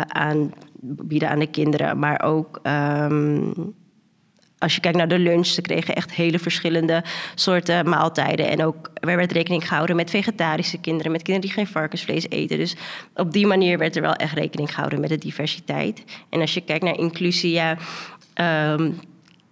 aanbieden 0.08 1.30
aan 1.30 1.40
de 1.40 1.50
kinderen. 1.50 2.00
Maar 2.00 2.22
ook 2.24 2.60
um, 2.64 3.54
als 4.60 4.76
je 4.76 4.82
kijkt 4.82 4.98
naar 4.98 5.08
de 5.08 5.20
lunch, 5.20 5.46
ze 5.46 5.62
kregen 5.62 5.96
echt 5.96 6.12
hele 6.12 6.40
verschillende 6.40 7.04
soorten 7.36 7.90
maaltijden. 7.90 8.50
En 8.50 8.64
ook 8.64 8.92
er 8.94 9.16
werd 9.16 9.32
rekening 9.32 9.68
gehouden 9.68 9.96
met 9.96 10.10
vegetarische 10.10 10.78
kinderen, 10.78 11.12
met 11.12 11.22
kinderen 11.22 11.50
die 11.50 11.58
geen 11.58 11.74
varkensvlees 11.74 12.30
eten. 12.30 12.58
Dus 12.58 12.76
op 13.14 13.32
die 13.32 13.48
manier 13.48 13.78
werd 13.78 13.96
er 13.96 14.02
wel 14.02 14.14
echt 14.14 14.34
rekening 14.34 14.74
gehouden 14.74 15.00
met 15.00 15.10
de 15.10 15.18
diversiteit. 15.18 16.04
En 16.30 16.42
als 16.42 16.54
je 16.54 16.62
kijkt 16.62 16.84
naar 16.84 16.98
inclusie, 16.98 17.52
ja. 17.52 17.78
Um, 18.74 19.00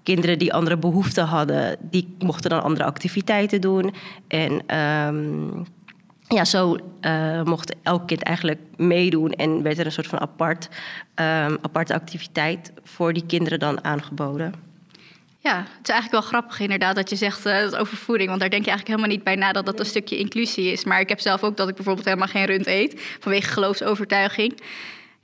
kinderen 0.04 0.40
die 0.40 0.54
andere 0.54 0.78
behoeften 0.78 1.26
hadden, 1.26 1.78
die 1.82 2.16
mochten 2.20 2.50
dan 2.50 2.64
andere 2.64 2.84
activiteiten 2.84 3.62
doen. 3.62 3.94
En 4.28 4.78
um, 4.78 5.66
ja, 6.28 6.46
zo 6.46 6.78
uh, 7.02 7.44
mocht 7.44 7.76
elk 7.84 8.08
kind 8.08 8.24
eigenlijk 8.24 8.60
meedoen 8.78 9.32
en 9.32 9.62
werd 9.62 9.80
er 9.80 9.86
een 9.86 9.92
soort 9.92 10.08
van 10.08 10.20
apart, 10.20 10.70
um, 11.16 11.58
aparte 11.62 11.94
activiteit 11.94 12.72
voor 12.84 13.14
die 13.14 13.26
kinderen 13.26 13.60
dan 13.60 13.84
aangeboden. 13.84 14.54
Ja, 15.46 15.58
het 15.58 15.88
is 15.88 15.90
eigenlijk 15.90 16.12
wel 16.12 16.22
grappig 16.22 16.60
inderdaad 16.60 16.96
dat 16.96 17.10
je 17.10 17.16
zegt 17.16 17.46
uh, 17.46 17.60
dat 17.60 17.76
over 17.76 17.98
voeding. 17.98 18.30
Want 18.30 18.40
daar 18.40 18.50
denk 18.50 18.66
je 18.66 18.70
eigenlijk 18.70 19.00
helemaal 19.00 19.18
niet 19.18 19.26
bij 19.26 19.36
na 19.36 19.52
dat 19.52 19.66
dat 19.66 19.80
een 19.80 19.86
stukje 19.86 20.18
inclusie 20.18 20.72
is. 20.72 20.84
Maar 20.84 21.00
ik 21.00 21.10
heb 21.10 21.20
zelf 21.20 21.44
ook 21.44 21.58
dat 21.58 21.70
ik 21.70 21.76
bijvoorbeeld 21.76 22.06
helemaal 22.06 22.28
geen 22.28 22.46
rund 22.46 22.68
eet 22.68 23.02
vanwege 23.20 23.52
geloofsovertuiging. 23.52 24.62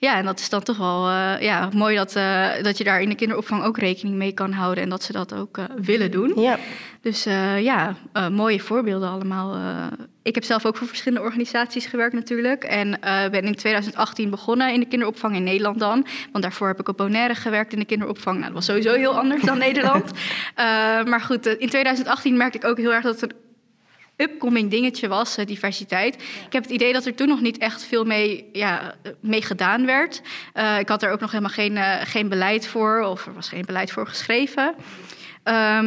Ja, 0.02 0.18
en 0.18 0.26
dat 0.26 0.40
is 0.40 0.50
dan 0.50 0.64
toch 0.64 0.78
wel 0.78 1.10
uh, 1.10 1.42
ja, 1.42 1.70
mooi 1.74 1.96
dat, 1.96 2.16
uh, 2.16 2.50
dat 2.62 2.78
je 2.78 2.84
daar 2.84 3.02
in 3.02 3.10
de 3.10 3.16
kinderopvang 3.16 3.64
ook 3.64 3.78
rekening 3.78 4.16
mee 4.16 4.32
kan 4.32 4.52
houden 4.52 4.84
en 4.84 4.90
dat 4.90 5.04
ze 5.04 5.12
dat 5.12 5.34
ook 5.34 5.58
uh, 5.58 5.66
willen 5.82 6.12
doen. 6.12 6.42
Ja. 6.42 6.58
Dus 7.02 7.24
ja, 7.60 7.96
mooie 8.32 8.60
voorbeelden 8.60 9.10
allemaal. 9.10 9.58
ik 10.24 10.36
heb 10.36 10.44
zelf 10.44 10.66
ook 10.66 10.78
voor 10.78 10.88
verschillende 10.88 11.26
organisaties 11.26 11.86
gewerkt 11.86 12.14
natuurlijk. 12.14 12.64
En 12.64 13.00
ben 13.32 13.44
in 13.44 13.56
2018 13.56 14.30
begonnen 14.30 14.74
in 14.74 14.80
de 14.80 14.86
kinderopvang 14.86 15.36
in 15.36 15.44
Nederland 15.44 15.80
dan. 15.80 16.06
Want 16.32 16.44
daarvoor 16.44 16.68
heb 16.68 16.80
ik 16.80 16.88
op 16.88 16.98
Bonaire 16.98 17.36
gewerkt 17.36 17.74
in 17.74 17.80
de 17.80 17.86
kinderopvang. 17.86 18.36
Nou, 18.36 18.48
dat 18.48 18.56
was 18.56 18.66
sowieso 18.66 18.94
heel 18.94 19.18
anders 19.18 19.42
dan 19.42 19.58
Nederland. 19.68 20.12
maar 21.06 21.22
goed, 21.22 21.46
in 21.46 21.70
2018 21.70 22.38
merkte 22.38 22.58
ik 22.58 22.66
ook 22.66 22.78
heel 22.78 22.94
erg 22.94 23.04
dat 23.04 23.22
er 23.22 23.30
upcoming 24.22 24.70
dingetje 24.70 25.08
was, 25.08 25.38
uh, 25.38 25.46
diversiteit. 25.46 26.16
Ik 26.46 26.54
heb 26.54 26.64
het 26.64 26.72
idee 26.72 26.94
dat 26.94 27.06
er 27.06 27.16
toen 27.16 27.28
nog 27.28 27.42
niet 27.42 27.58
echt 27.58 27.84
veel 27.84 28.04
mee, 28.04 28.50
ja, 28.54 28.96
mee 29.20 29.42
gedaan 29.42 29.86
werd. 29.86 30.22
Uh, 30.54 30.80
ik 30.80 30.90
had 30.90 31.04
er 31.04 31.12
ook 31.12 31.20
nog 31.20 31.32
helemaal 31.32 31.54
geen, 31.54 31.76
uh, 31.76 32.02
geen 32.04 32.30
beleid 32.30 32.68
voor, 32.68 33.02
of 33.02 33.26
er 33.26 33.34
was 33.34 33.50
geen 33.50 33.66
beleid 33.66 33.92
voor 33.92 34.08
geschreven. 34.08 34.76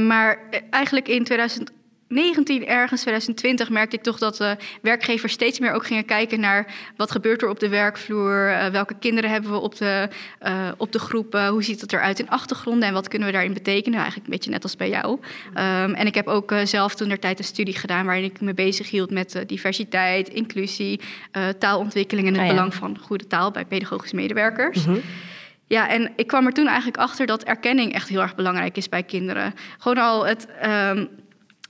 maar 0.06 0.38
eigenlijk 0.70 1.08
in 1.08 1.24
2000 1.24 1.70
19 2.08 2.66
ergens 2.66 3.00
2020 3.00 3.70
merkte 3.70 3.96
ik 3.96 4.02
toch 4.02 4.18
dat 4.18 4.37
de 4.37 4.56
werkgevers 4.82 5.32
steeds 5.32 5.58
meer 5.58 5.73
ook 5.73 5.87
gingen 5.87 6.04
kijken 6.04 6.40
naar 6.40 6.75
wat 6.96 7.11
gebeurt 7.11 7.42
er 7.42 7.49
op 7.49 7.61
de 7.61 7.68
werkvloer, 7.68 8.49
uh, 8.49 8.66
welke 8.66 8.94
kinderen 8.99 9.30
hebben 9.30 9.50
we 9.50 9.58
op 9.58 9.76
de, 9.76 10.08
uh, 10.42 10.68
op 10.76 10.92
de 10.92 10.99
groepen, 10.99 11.49
hoe 11.49 11.62
ziet 11.62 11.80
het 11.80 11.92
eruit 11.92 12.18
in 12.18 12.30
achtergronden 12.30 12.88
en 12.88 12.94
wat 12.94 13.08
kunnen 13.08 13.28
we 13.28 13.34
daarin 13.34 13.52
betekenen, 13.52 13.99
eigenlijk 13.99 14.26
een 14.26 14.34
beetje 14.34 14.50
net 14.50 14.62
als 14.62 14.76
bij 14.76 14.88
jou. 14.88 15.12
Um, 15.12 15.94
en 15.94 16.06
ik 16.06 16.14
heb 16.14 16.26
ook 16.26 16.52
uh, 16.52 16.64
zelf 16.64 16.94
toen 16.94 17.08
der 17.08 17.18
tijd 17.18 17.38
een 17.38 17.44
studie 17.44 17.76
gedaan 17.76 18.06
waarin 18.06 18.25
ik 18.25 18.40
me 18.40 18.54
bezig 18.54 18.90
hield 18.90 19.11
met 19.11 19.42
diversiteit, 19.46 20.28
inclusie, 20.28 21.00
taalontwikkeling 21.58 22.26
en 22.26 22.32
het 22.32 22.42
ah, 22.42 22.49
ja. 22.49 22.54
belang 22.54 22.75
van 22.75 22.99
goede 22.99 23.26
taal 23.26 23.50
bij 23.50 23.64
pedagogische 23.64 24.16
medewerkers. 24.16 24.87
Mm 24.87 24.92
-hmm. 24.92 25.02
Ja, 25.66 25.88
en 25.88 26.12
ik 26.16 26.26
kwam 26.26 26.46
er 26.46 26.52
toen 26.52 26.66
eigenlijk 26.66 26.96
achter 26.96 27.26
dat 27.26 27.42
erkenning 27.42 27.92
echt 27.92 28.08
heel 28.08 28.20
erg 28.20 28.34
belangrijk 28.34 28.76
is 28.76 28.88
bij 28.88 29.02
kinderen. 29.02 29.54
Gewoon 29.78 29.99
al 29.99 30.26
het. 30.26 30.46
Um, 30.64 31.08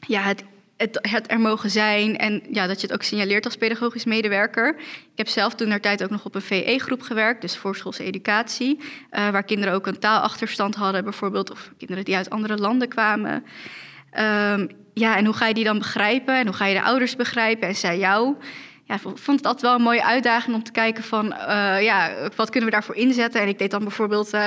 ja, 0.06 0.20
het, 0.20 0.44
het, 0.76 0.98
het, 1.02 1.30
er 1.30 1.40
mogen 1.40 1.70
zijn 1.70 2.18
en 2.18 2.42
ja, 2.50 2.66
dat 2.66 2.80
je 2.80 2.86
het 2.86 2.96
ook 2.96 3.02
signaleert 3.02 3.44
als 3.44 3.56
pedagogisch 3.56 4.04
medewerker. 4.04 4.76
Ik 4.78 5.12
heb 5.14 5.28
zelf 5.28 5.54
toen 5.54 5.68
naar 5.68 5.80
tijd 5.80 6.02
ook 6.02 6.10
nog 6.10 6.24
op 6.24 6.34
een 6.34 6.42
VE-groep 6.42 7.02
gewerkt, 7.02 7.40
dus 7.40 7.56
voorschoolse 7.56 8.04
educatie, 8.04 8.78
uh, 8.78 9.28
waar 9.28 9.44
kinderen 9.44 9.74
ook 9.74 9.86
een 9.86 9.98
taalachterstand 9.98 10.74
hadden, 10.74 11.04
bijvoorbeeld, 11.04 11.50
of 11.50 11.70
kinderen 11.78 12.04
die 12.04 12.16
uit 12.16 12.30
andere 12.30 12.56
landen 12.56 12.88
kwamen. 12.88 13.44
Um, 14.18 14.68
ja, 14.94 15.16
en 15.16 15.24
hoe 15.24 15.34
ga 15.34 15.46
je 15.46 15.54
die 15.54 15.64
dan 15.64 15.78
begrijpen 15.78 16.38
en 16.38 16.46
hoe 16.46 16.54
ga 16.54 16.66
je 16.66 16.74
de 16.74 16.82
ouders 16.82 17.16
begrijpen 17.16 17.68
en 17.68 17.74
zij 17.74 17.98
jou? 17.98 18.34
Ja, 18.86 18.98
vond 18.98 19.38
het 19.38 19.46
altijd 19.46 19.60
wel 19.60 19.74
een 19.74 19.82
mooie 19.82 20.04
uitdaging 20.04 20.54
om 20.54 20.62
te 20.62 20.72
kijken 20.72 21.04
van 21.04 21.26
uh, 21.26 21.82
ja, 21.82 22.12
wat 22.36 22.50
kunnen 22.50 22.70
we 22.70 22.74
daarvoor 22.74 22.94
inzetten. 22.94 23.40
En 23.40 23.48
ik 23.48 23.58
deed 23.58 23.70
dan 23.70 23.82
bijvoorbeeld 23.82 24.34
uh, 24.34 24.46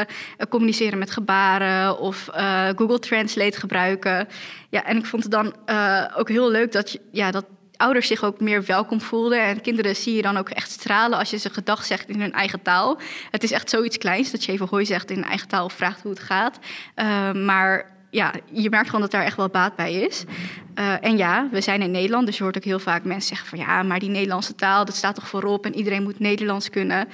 communiceren 0.49 0.99
met 0.99 1.11
gebaren 1.11 1.99
of 1.99 2.29
uh, 2.35 2.69
Google 2.75 2.99
Translate 2.99 3.59
gebruiken. 3.59 4.27
Ja, 4.69 4.83
en 4.83 4.97
ik 4.97 5.05
vond 5.05 5.23
het 5.23 5.31
dan 5.31 5.55
ook 6.15 6.29
heel 6.29 6.49
leuk 6.49 6.71
dat, 6.71 6.97
ja, 7.11 7.31
dat 7.31 7.45
ouders 7.75 8.07
zich 8.07 8.23
ook 8.23 8.39
meer 8.39 8.65
welkom 8.65 9.01
voelden. 9.01 9.41
En 9.41 9.61
kinderen 9.61 9.95
zie 9.95 10.15
je 10.15 10.21
dan 10.21 10.37
ook 10.37 10.49
echt 10.49 10.71
stralen 10.71 11.17
als 11.19 11.29
je 11.29 11.37
ze 11.37 11.49
gedag 11.49 11.85
zegt 11.85 12.09
in 12.09 12.21
hun 12.21 12.33
eigen 12.33 12.61
taal. 12.61 12.99
Het 13.31 13.43
is 13.43 13.51
echt 13.51 13.69
zoiets 13.69 13.97
kleins 13.97 14.31
dat 14.31 14.43
je 14.43 14.51
even 14.51 14.67
hooi 14.67 14.85
zegt 14.85 15.09
in 15.09 15.15
hun 15.15 15.29
eigen 15.29 15.47
taal 15.47 15.65
of 15.65 15.73
vraagt 15.73 16.01
hoe 16.01 16.11
het 16.11 16.19
gaat. 16.19 16.59
maar 17.35 17.96
ja, 18.09 18.33
je 18.51 18.69
merkt 18.69 18.85
gewoon 18.85 19.01
dat 19.01 19.11
daar 19.11 19.23
echt 19.23 19.37
wel 19.37 19.49
baat 19.49 19.75
bij 19.75 19.93
is. 19.93 20.23
Uh, 20.75 21.03
en 21.03 21.17
ja, 21.17 21.47
we 21.51 21.61
zijn 21.61 21.81
in 21.81 21.91
Nederland, 21.91 22.25
dus 22.25 22.37
je 22.37 22.43
hoort 22.43 22.57
ook 22.57 22.63
heel 22.63 22.79
vaak 22.79 23.03
mensen 23.03 23.27
zeggen 23.35 23.47
van 23.47 23.59
ja, 23.59 23.83
maar 23.83 23.99
die 23.99 24.09
Nederlandse 24.09 24.55
taal, 24.55 24.85
dat 24.85 24.95
staat 24.95 25.15
toch 25.15 25.27
voorop 25.27 25.65
en 25.65 25.75
iedereen 25.75 26.03
moet 26.03 26.19
Nederlands 26.19 26.69
kunnen. 26.69 27.07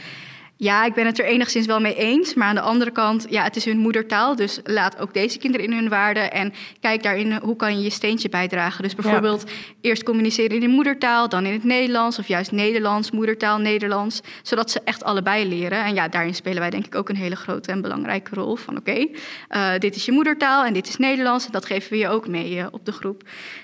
Ja, 0.64 0.86
ik 0.86 0.94
ben 0.94 1.06
het 1.06 1.20
er 1.20 1.26
enigszins 1.26 1.66
wel 1.66 1.80
mee 1.80 1.96
eens. 1.96 2.34
Maar 2.34 2.48
aan 2.48 2.56
de 2.56 2.62
andere 2.62 2.92
kant, 2.92 3.26
ja, 3.30 3.44
het 3.44 3.56
is 3.56 3.66
hun 3.66 3.78
moedertaal. 3.78 4.36
Dus 4.36 4.60
laat 4.64 5.00
ook 5.00 5.14
deze 5.14 5.38
kinderen 5.38 5.68
in 5.68 5.74
hun 5.74 5.90
waarde. 5.90 6.20
En 6.20 6.54
kijk 6.80 7.04
daarin 7.04 7.34
hoe 7.34 7.56
kan 7.56 7.78
je 7.78 7.84
je 7.84 7.90
steentje 7.90 8.30
bijdragen. 8.30 8.84
Dus 8.84 8.96
bijvoorbeeld 8.96 9.52
eerst 9.82 10.04
communiceren 10.04 10.56
in 10.56 10.60
de 10.60 10.68
moedertaal, 10.68 11.30
dan 11.30 11.46
in 11.46 11.54
het 11.54 11.64
Nederlands. 11.64 12.20
Of 12.20 12.28
juist 12.28 12.52
Nederlands, 12.52 13.12
moedertaal, 13.12 13.58
Nederlands. 13.58 14.22
Zodat 14.42 14.72
ze 14.72 14.82
echt 14.84 15.04
allebei 15.04 15.48
leren. 15.48 15.84
En 15.84 15.94
ja, 15.94 16.08
daarin 16.08 16.36
spelen 16.36 16.60
wij 16.60 16.70
denk 16.70 16.86
ik 16.86 16.96
ook 16.96 17.10
een 17.10 17.16
hele 17.16 17.36
grote 17.36 17.72
en 17.72 17.82
belangrijke 17.82 18.36
rol. 18.36 18.56
Van 18.56 18.78
oké, 18.78 18.92
okay, 18.92 19.16
uh, 19.50 19.80
dit 19.80 19.96
is 19.96 20.06
je 20.06 20.12
moedertaal 20.12 20.66
en 20.66 20.74
dit 20.74 20.88
is 20.88 20.98
Nederlands. 20.98 21.46
En 21.46 21.52
dat 21.52 21.66
geven 21.66 21.92
we 21.92 21.98
je 21.98 22.08
ook 22.08 22.28
mee 22.28 22.56
uh, 22.56 22.66
op 22.72 22.86
de 22.86 22.92
groep. 22.92 23.24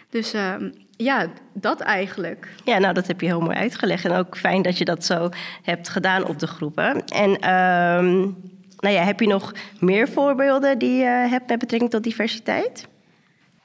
Dus... 0.10 0.34
Uh, 0.34 0.56
ja, 1.04 1.28
dat 1.54 1.80
eigenlijk. 1.80 2.48
Ja, 2.64 2.78
nou, 2.78 2.94
dat 2.94 3.08
heb 3.08 3.22
je 3.22 3.28
heel 3.28 3.42
mooi 3.42 3.58
uitgelegd. 3.58 4.06
En 4.06 4.12
ook 4.12 4.38
fijn 4.38 4.62
dat 4.62 4.78
je 4.78 4.86
dat 4.86 5.06
zo 5.06 5.30
hebt 5.64 5.90
gedaan 5.90 6.26
op 6.26 6.40
de 6.40 6.48
groepen. 6.48 7.06
En 7.06 7.30
um, 7.30 8.36
nou 8.78 8.96
ja, 8.96 9.04
heb 9.04 9.20
je 9.20 9.28
nog 9.28 9.52
meer 9.80 10.10
voorbeelden 10.10 10.78
die 10.78 10.98
je 10.98 11.28
hebt 11.30 11.50
met 11.50 11.60
betrekking 11.60 11.92
tot 11.92 12.04
diversiteit? 12.04 12.88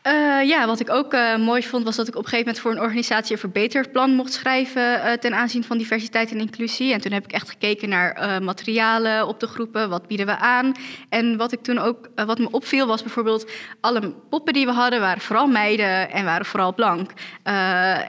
Uh, 0.06 0.42
ja, 0.48 0.66
wat 0.66 0.80
ik 0.80 0.90
ook 0.90 1.14
uh, 1.14 1.36
mooi 1.36 1.62
vond, 1.62 1.84
was 1.84 1.96
dat 1.96 2.08
ik 2.08 2.16
op 2.16 2.22
een 2.22 2.28
gegeven 2.28 2.46
moment 2.46 2.62
voor 2.62 2.70
een 2.70 2.80
organisatie 2.80 3.32
een 3.32 3.38
verbeterplan 3.38 4.14
mocht 4.14 4.32
schrijven 4.32 4.82
uh, 4.82 5.12
ten 5.12 5.34
aanzien 5.34 5.64
van 5.64 5.78
diversiteit 5.78 6.30
en 6.30 6.38
inclusie. 6.38 6.92
En 6.92 7.00
toen 7.00 7.12
heb 7.12 7.24
ik 7.24 7.32
echt 7.32 7.48
gekeken 7.48 7.88
naar 7.88 8.42
materialen 8.42 9.26
op 9.26 9.40
de 9.40 9.46
groepen, 9.46 9.88
wat 9.88 10.06
bieden 10.06 10.26
we 10.26 10.36
aan. 10.36 10.72
En 11.08 11.36
wat 11.36 11.52
ik 11.52 11.62
toen 11.62 11.78
ook, 11.78 12.08
wat 12.14 12.38
me 12.38 12.50
opviel, 12.50 12.86
was 12.86 13.02
bijvoorbeeld 13.02 13.50
alle 13.80 14.14
poppen 14.30 14.52
die 14.52 14.66
we 14.66 14.72
hadden, 14.72 15.00
waren 15.00 15.22
vooral 15.22 15.46
meiden 15.46 16.10
en 16.10 16.24
waren 16.24 16.46
vooral 16.46 16.74
blank. 16.74 17.10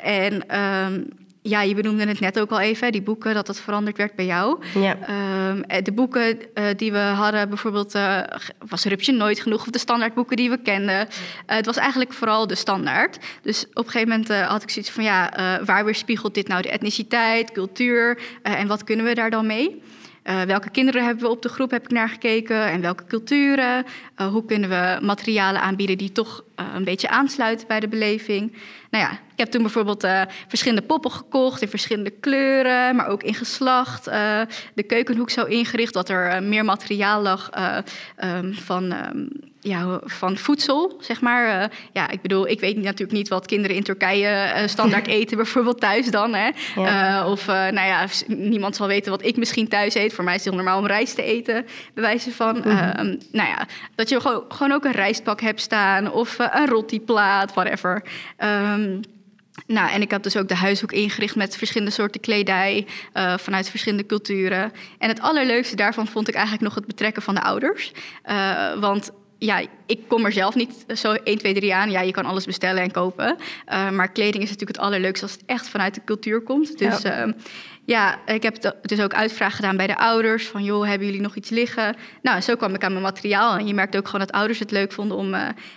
en 0.04 0.48
ehm, 0.48 1.02
ja, 1.48 1.62
je 1.62 1.76
benoemde 1.76 2.08
het 2.08 2.20
net 2.20 2.40
ook 2.40 2.52
al 2.52 2.60
even, 2.60 2.92
die 2.92 3.02
boeken, 3.02 3.34
dat 3.34 3.48
dat 3.48 3.60
veranderd 3.60 3.98
werd 3.98 4.16
bij 4.16 4.26
jou. 4.26 4.64
Ja. 4.74 4.98
Um, 5.50 5.84
de 5.84 5.92
boeken 5.92 6.38
uh, 6.54 6.64
die 6.76 6.92
we 6.92 6.98
hadden, 6.98 7.50
bijvoorbeeld, 7.50 7.96
uh, 7.96 8.20
was 8.68 8.86
Rupsje 8.86 9.12
nooit 9.12 9.40
genoeg, 9.40 9.62
of 9.62 9.70
de 9.70 9.80
standaardboeken 9.80 10.38
die 10.38 10.50
we 10.50 10.58
kenden. 10.58 11.00
Uh, 11.00 11.06
het 11.46 11.66
was 11.66 11.78
eigenlijk 11.78 12.14
vooral 12.14 12.48
de 12.48 12.56
standaard. 12.56 13.18
Dus 13.42 13.66
op 13.74 13.86
een 13.86 13.92
gegeven 13.92 14.10
moment 14.10 14.50
had 14.50 14.64
ik 14.64 14.70
zoiets 14.70 14.92
van, 14.92 15.04
ja, 15.04 15.32
waar 15.66 15.86
weerspiegelt 15.86 16.34
dit 16.34 16.48
nou 16.48 16.62
de 16.62 16.70
etniciteit, 16.70 17.52
cultuur 17.52 18.22
en 18.42 18.68
wat 18.68 18.84
kunnen 18.84 19.06
we 19.06 19.14
daar 19.14 19.30
dan 19.30 19.46
mee? 19.46 19.82
Uh, 20.30 20.42
welke 20.42 20.70
kinderen 20.70 21.06
hebben 21.06 21.24
we 21.24 21.30
op 21.30 21.42
de 21.42 21.50
groep, 21.50 21.72
heb 21.72 21.84
ik 21.84 21.92
naar 21.92 22.10
gekeken. 22.10 22.66
En 22.66 22.82
welke 22.82 23.06
culturen. 23.06 23.86
Uh, 24.18 24.28
hoe 24.28 24.46
kunnen 24.46 24.70
we 24.70 24.98
materialen 25.02 25.62
aanbieden 25.62 25.98
die 25.98 26.12
toch 26.12 26.44
uh, 26.60 26.66
een 26.76 26.84
beetje 26.84 27.10
aansluiten 27.10 27.68
bij 27.68 27.80
de 27.80 27.88
beleving. 27.88 28.58
Nou 28.90 29.04
ja, 29.04 29.20
ik 29.36 29.42
heb 29.42 29.52
toen 29.52 29.62
bijvoorbeeld 29.62 30.08
verschillende 30.48 30.86
poppen 30.86 31.12
gekocht 31.12 31.62
in 31.62 31.68
verschillende 31.68 32.10
kleuren, 32.10 32.96
maar 32.96 33.08
ook 33.08 33.24
in 33.24 33.34
geslacht. 33.34 34.04
de 34.74 34.84
keukenhoek 34.88 35.30
zo 35.30 35.44
ingericht 35.44 35.94
dat 35.94 36.10
er 36.10 36.44
meer 36.44 36.66
materiaal 36.66 37.22
lag 37.22 37.50
um, 38.24 38.54
van 38.54 38.92
um, 38.92 39.30
ja, 39.66 40.00
van 40.04 40.38
voedsel, 40.38 40.98
zeg 41.00 41.22
maar. 41.22 41.72
Ja, 41.94 42.10
ik 42.10 42.22
bedoel, 42.22 42.48
ik 42.48 42.60
weet 42.60 42.76
natuurlijk 42.76 43.12
niet 43.12 43.28
wat 43.28 43.46
kinderen 43.46 43.76
in 43.76 43.84
Turkije 43.84 44.64
standaard 44.66 45.08
eten, 45.18 45.38
bijvoorbeeld 45.38 45.80
thuis 45.80 46.12
dan. 46.12 46.34
Hè? 46.34 46.50
Ja. 46.76 47.28
Of, 47.28 47.48
nou 47.48 47.74
ja, 47.74 48.06
niemand 48.28 48.76
zal 48.76 48.88
weten 48.88 49.12
wat 49.12 49.26
ik 49.26 49.38
misschien 49.38 49.68
thuis 49.68 49.96
eet. 49.96 50.14
Voor 50.14 50.24
mij 50.24 50.36
is 50.36 50.44
het 50.44 50.54
heel 50.54 50.64
normaal 50.64 50.80
om 50.80 50.88
rijst 50.88 51.16
te 51.16 51.24
eten, 51.24 51.66
bij 51.94 52.04
wijze 52.04 52.32
van. 52.32 52.56
Mm 52.56 52.62
-hmm. 52.62 53.18
nou 53.32 53.50
ja, 53.50 53.68
dat 53.96 54.10
je 54.10 54.22
gewoon, 54.22 54.44
gewoon 54.48 54.72
ook 54.72 54.86
een 54.86 54.92
rijstpak 54.92 55.42
hebt 55.42 55.62
staan 55.62 56.12
of 56.12 56.40
een 56.40 56.68
rotiplaat, 56.68 57.54
whatever. 57.54 58.04
Um, 58.44 59.02
Nou, 59.68 59.92
en 59.92 60.02
ik 60.02 60.12
heb 60.12 60.24
dus 60.24 60.38
ook 60.38 60.48
de 60.48 60.56
huishoek 60.56 60.92
ingericht 60.92 61.36
met 61.36 61.58
verschillende 61.58 61.94
soorten 61.94 62.22
kledij 62.22 62.88
uh, 63.14 63.38
vanuit 63.38 63.70
verschillende 63.70 64.06
culturen. 64.06 64.72
En 64.98 65.10
het 65.10 65.22
allerleukste 65.22 65.76
daarvan 65.76 66.08
vond 66.08 66.28
ik 66.28 66.34
eigenlijk 66.34 66.64
nog 66.64 66.76
het 66.76 66.86
betrekken 66.86 67.22
van 67.22 67.36
de 67.36 67.42
ouders. 67.42 67.92
Uh, 68.26 68.80
want 68.80 69.12
ja, 69.38 69.62
ik 69.86 70.00
kom 70.08 70.26
er 70.26 70.32
zelf 70.32 70.56
niet 70.56 70.86
zo 70.96 71.12
1, 71.12 71.38
2, 71.38 71.54
3 71.54 71.76
aan. 71.76 71.92
Ja, 71.92 72.02
je 72.02 72.12
kan 72.12 72.26
alles 72.26 72.46
bestellen 72.46 72.84
en 72.84 72.92
kopen. 72.92 73.38
Uh, 73.70 73.90
maar 73.90 74.12
kleding 74.12 74.44
is 74.44 74.50
natuurlijk 74.50 74.78
het 74.78 74.88
allerleukste 74.88 75.26
als 75.26 75.34
het 75.34 75.44
echt 75.46 75.70
vanuit 75.70 75.94
de 75.94 76.02
cultuur 76.06 76.42
komt. 76.42 76.78
Dus 76.78 77.02
ja, 77.02 77.34
ja 77.86 78.20
ik 78.26 78.44
heb 78.44 78.74
dus 78.82 79.02
ook 79.02 79.14
uitvraag 79.14 79.56
gedaan 79.56 79.78
bij 79.78 79.88
de 79.88 79.98
ouders. 79.98 80.48
Van 80.48 80.64
joh, 80.64 80.88
hebben 80.88 81.08
jullie 81.08 81.22
nog 81.22 81.36
iets 81.36 81.50
liggen? 81.50 81.96
Nou, 82.22 82.42
zo 82.42 82.56
kwam 82.56 82.74
ik 82.74 82.84
aan 82.84 82.92
mijn 82.92 83.04
materiaal. 83.04 83.58
En 83.58 83.68
je 83.68 83.74
merkt 83.74 83.98
ook 83.98 84.06
gewoon 84.06 84.26
dat 84.26 84.32
ouders 84.32 84.60
het 84.60 84.72
leuk 84.72 84.92
vonden 84.92 85.18
om 85.18 85.36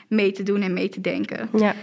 mee 0.09 0.33
te 0.33 0.43
doen 0.43 0.63
en 0.63 0.73
mee 0.73 0.89
te 0.89 1.01
denken. 1.01 1.49
Ja. 1.57 1.75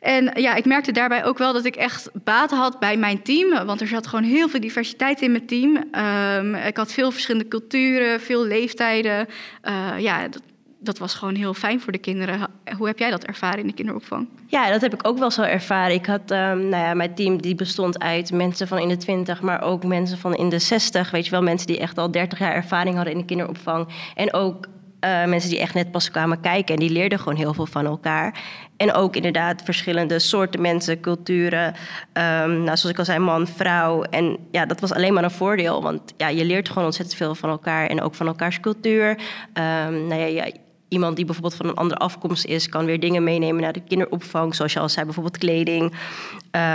En 0.00 0.30
ja, 0.34 0.54
ik 0.54 0.64
merkte 0.64 0.92
daarbij 0.92 1.24
ook 1.24 1.38
wel 1.38 1.52
dat 1.52 1.64
ik 1.64 1.76
echt 1.76 2.10
baat 2.24 2.50
had 2.50 2.78
bij 2.78 2.96
mijn 2.96 3.22
team. 3.22 3.66
Want 3.66 3.80
er 3.80 3.86
zat 3.86 4.06
gewoon 4.06 4.24
heel 4.24 4.48
veel 4.48 4.60
diversiteit 4.60 5.20
in 5.20 5.30
mijn 5.30 5.46
team. 5.46 5.76
Um, 5.76 6.54
ik 6.54 6.76
had 6.76 6.92
veel 6.92 7.10
verschillende 7.10 7.48
culturen, 7.48 8.20
veel 8.20 8.44
leeftijden. 8.44 9.28
Uh, 9.64 9.98
ja, 9.98 10.28
dat, 10.28 10.42
dat 10.78 10.98
was 10.98 11.14
gewoon 11.14 11.34
heel 11.34 11.54
fijn 11.54 11.80
voor 11.80 11.92
de 11.92 11.98
kinderen. 11.98 12.48
Hoe 12.76 12.86
heb 12.86 12.98
jij 12.98 13.10
dat 13.10 13.24
ervaren 13.24 13.58
in 13.58 13.66
de 13.66 13.72
kinderopvang? 13.72 14.28
Ja, 14.46 14.70
dat 14.70 14.80
heb 14.80 14.94
ik 14.94 15.06
ook 15.06 15.18
wel 15.18 15.30
zo 15.30 15.42
ervaren. 15.42 15.94
Ik 15.94 16.06
had, 16.06 16.30
um, 16.30 16.68
nou 16.68 16.84
ja, 16.84 16.94
mijn 16.94 17.14
team 17.14 17.40
die 17.40 17.54
bestond 17.54 17.98
uit 17.98 18.32
mensen 18.32 18.68
van 18.68 18.78
in 18.78 18.88
de 18.88 18.96
20, 18.96 19.42
maar 19.42 19.62
ook 19.62 19.84
mensen 19.84 20.18
van 20.18 20.34
in 20.34 20.48
de 20.48 20.58
60. 20.58 21.10
Weet 21.10 21.24
je 21.24 21.30
wel, 21.30 21.42
mensen 21.42 21.66
die 21.66 21.78
echt 21.78 21.98
al 21.98 22.10
30 22.10 22.38
jaar 22.38 22.54
ervaring 22.54 22.94
hadden 22.94 23.12
in 23.12 23.18
de 23.18 23.24
kinderopvang. 23.24 23.88
En 24.14 24.32
ook 24.32 24.66
uh, 25.00 25.24
mensen 25.24 25.50
die 25.50 25.58
echt 25.58 25.74
net 25.74 25.90
pas 25.90 26.10
kwamen 26.10 26.40
kijken 26.40 26.74
en 26.74 26.80
die 26.80 26.90
leerden 26.90 27.18
gewoon 27.18 27.36
heel 27.36 27.54
veel 27.54 27.66
van 27.66 27.86
elkaar. 27.86 28.40
En 28.76 28.92
ook 28.92 29.16
inderdaad 29.16 29.62
verschillende 29.62 30.18
soorten 30.18 30.60
mensen, 30.60 31.00
culturen. 31.00 31.66
Um, 31.66 32.62
nou, 32.62 32.64
zoals 32.64 32.84
ik 32.84 32.98
al 32.98 33.04
zei, 33.04 33.18
man, 33.18 33.46
vrouw. 33.46 34.02
En 34.02 34.36
ja, 34.50 34.66
dat 34.66 34.80
was 34.80 34.92
alleen 34.92 35.14
maar 35.14 35.24
een 35.24 35.30
voordeel. 35.30 35.82
Want 35.82 36.14
ja, 36.16 36.28
je 36.28 36.44
leert 36.44 36.68
gewoon 36.68 36.84
ontzettend 36.84 37.16
veel 37.16 37.34
van 37.34 37.50
elkaar 37.50 37.86
en 37.86 38.02
ook 38.02 38.14
van 38.14 38.26
elkaars 38.26 38.60
cultuur. 38.60 39.08
Um, 39.08 40.06
nou 40.06 40.14
ja, 40.14 40.50
iemand 40.88 41.16
die 41.16 41.24
bijvoorbeeld 41.24 41.56
van 41.56 41.68
een 41.68 41.74
andere 41.74 42.00
afkomst 42.00 42.44
is, 42.44 42.68
kan 42.68 42.84
weer 42.84 43.00
dingen 43.00 43.24
meenemen 43.24 43.62
naar 43.62 43.72
de 43.72 43.82
kinderopvang. 43.88 44.54
Zoals 44.54 44.72
je 44.72 44.80
al 44.80 44.88
zei, 44.88 45.04
bijvoorbeeld 45.04 45.38
kleding. 45.38 45.94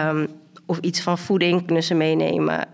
Um, 0.07 0.27
of 0.65 0.77
iets 0.77 1.01
van 1.01 1.17
voeding 1.17 1.65
kunnen 1.65 1.84
ze 1.84 1.93
meenemen. 1.93 2.67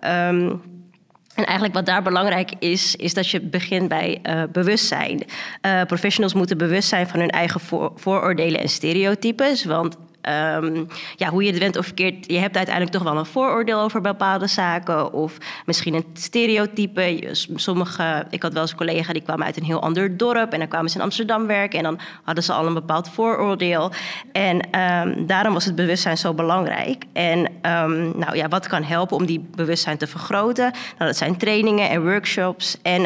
En 1.38 1.46
eigenlijk 1.46 1.74
wat 1.74 1.86
daar 1.86 2.02
belangrijk 2.02 2.52
is, 2.60 2.96
is 2.96 3.14
dat 3.14 3.30
je 3.30 3.42
begint 3.42 3.88
bij 3.88 4.20
uh, 4.24 4.44
bewustzijn. 4.52 5.24
Uh, 5.62 5.82
professionals 5.84 6.34
moeten 6.34 6.58
bewust 6.58 6.90
zijn 6.90 7.08
van 7.08 7.20
hun 7.20 7.30
eigen 7.30 7.60
voor, 7.60 7.92
vooroordelen 7.96 8.60
en 8.62 8.70
stereotypes. 8.70 9.66
Want 9.66 9.98
um, 10.34 10.88
ja, 11.16 11.30
hoe 11.30 11.44
je 11.44 11.50
het 11.50 11.60
went 11.60 11.78
of 11.78 11.86
verkeerd, 11.86 12.32
je 12.32 12.38
hebt 12.38 12.56
uiteindelijk 12.56 12.96
toch 12.96 13.04
wel 13.04 13.18
een 13.18 13.26
vooroordeel 13.26 13.80
over 13.80 14.02
bepaalde 14.02 14.48
zaken. 14.48 15.14
Of 15.14 15.38
misschien 15.66 15.94
een 15.94 16.06
stereotype. 16.14 17.30
Sommige, 17.56 18.26
ik 18.30 18.42
had 18.42 18.54
wel 18.54 18.62
eens 18.62 18.72
een 18.72 18.78
collega 18.78 19.14
die 19.14 19.22
kwam 19.22 19.44
uit 19.44 19.58
een 19.58 19.64
heel 19.64 19.82
ander 19.82 20.18
dorp. 20.18 20.54
En 20.54 20.60
dan 20.60 20.68
kwamen 20.68 20.90
ze 20.90 20.98
in 20.98 21.04
Amsterdam 21.04 21.48
werken. 21.48 21.78
En 21.78 21.84
dan 21.84 22.00
hadden 22.24 22.44
ze 22.44 22.54
al 22.54 22.66
een 22.66 22.74
bepaald 22.74 23.10
vooroordeel. 23.10 23.92
En 24.32 24.80
um, 24.80 25.26
daarom 25.28 25.54
was 25.54 25.66
het 25.66 25.76
bewustzijn 25.76 26.18
zo 26.18 26.34
belangrijk. 26.34 27.04
En 27.14 27.40
um, 27.40 28.18
nou 28.18 28.36
ja, 28.36 28.48
wat 28.48 28.68
kan 28.68 28.84
helpen 28.84 29.18
om 29.18 29.26
die 29.26 29.50
bewustzijn 29.56 29.98
te 29.98 30.08
vergroten? 30.08 30.72
Nou, 30.72 31.06
dat 31.06 31.18
zijn 31.18 31.38
trainingen 31.38 31.90
en 31.90 32.04
workshops. 32.04 32.78
En 32.82 33.02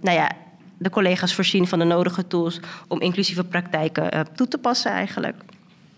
nou 0.00 0.16
ja, 0.16 0.30
de 0.78 0.90
collega's 0.90 1.34
voorzien 1.34 1.66
van 1.66 1.78
de 1.78 1.84
nodige 1.84 2.26
tools 2.26 2.60
om 2.88 3.00
inclusieve 3.00 3.44
praktijken 3.44 4.14
uh, 4.14 4.20
toe 4.20 4.48
te 4.48 4.58
passen 4.58 4.90
eigenlijk. 4.90 5.36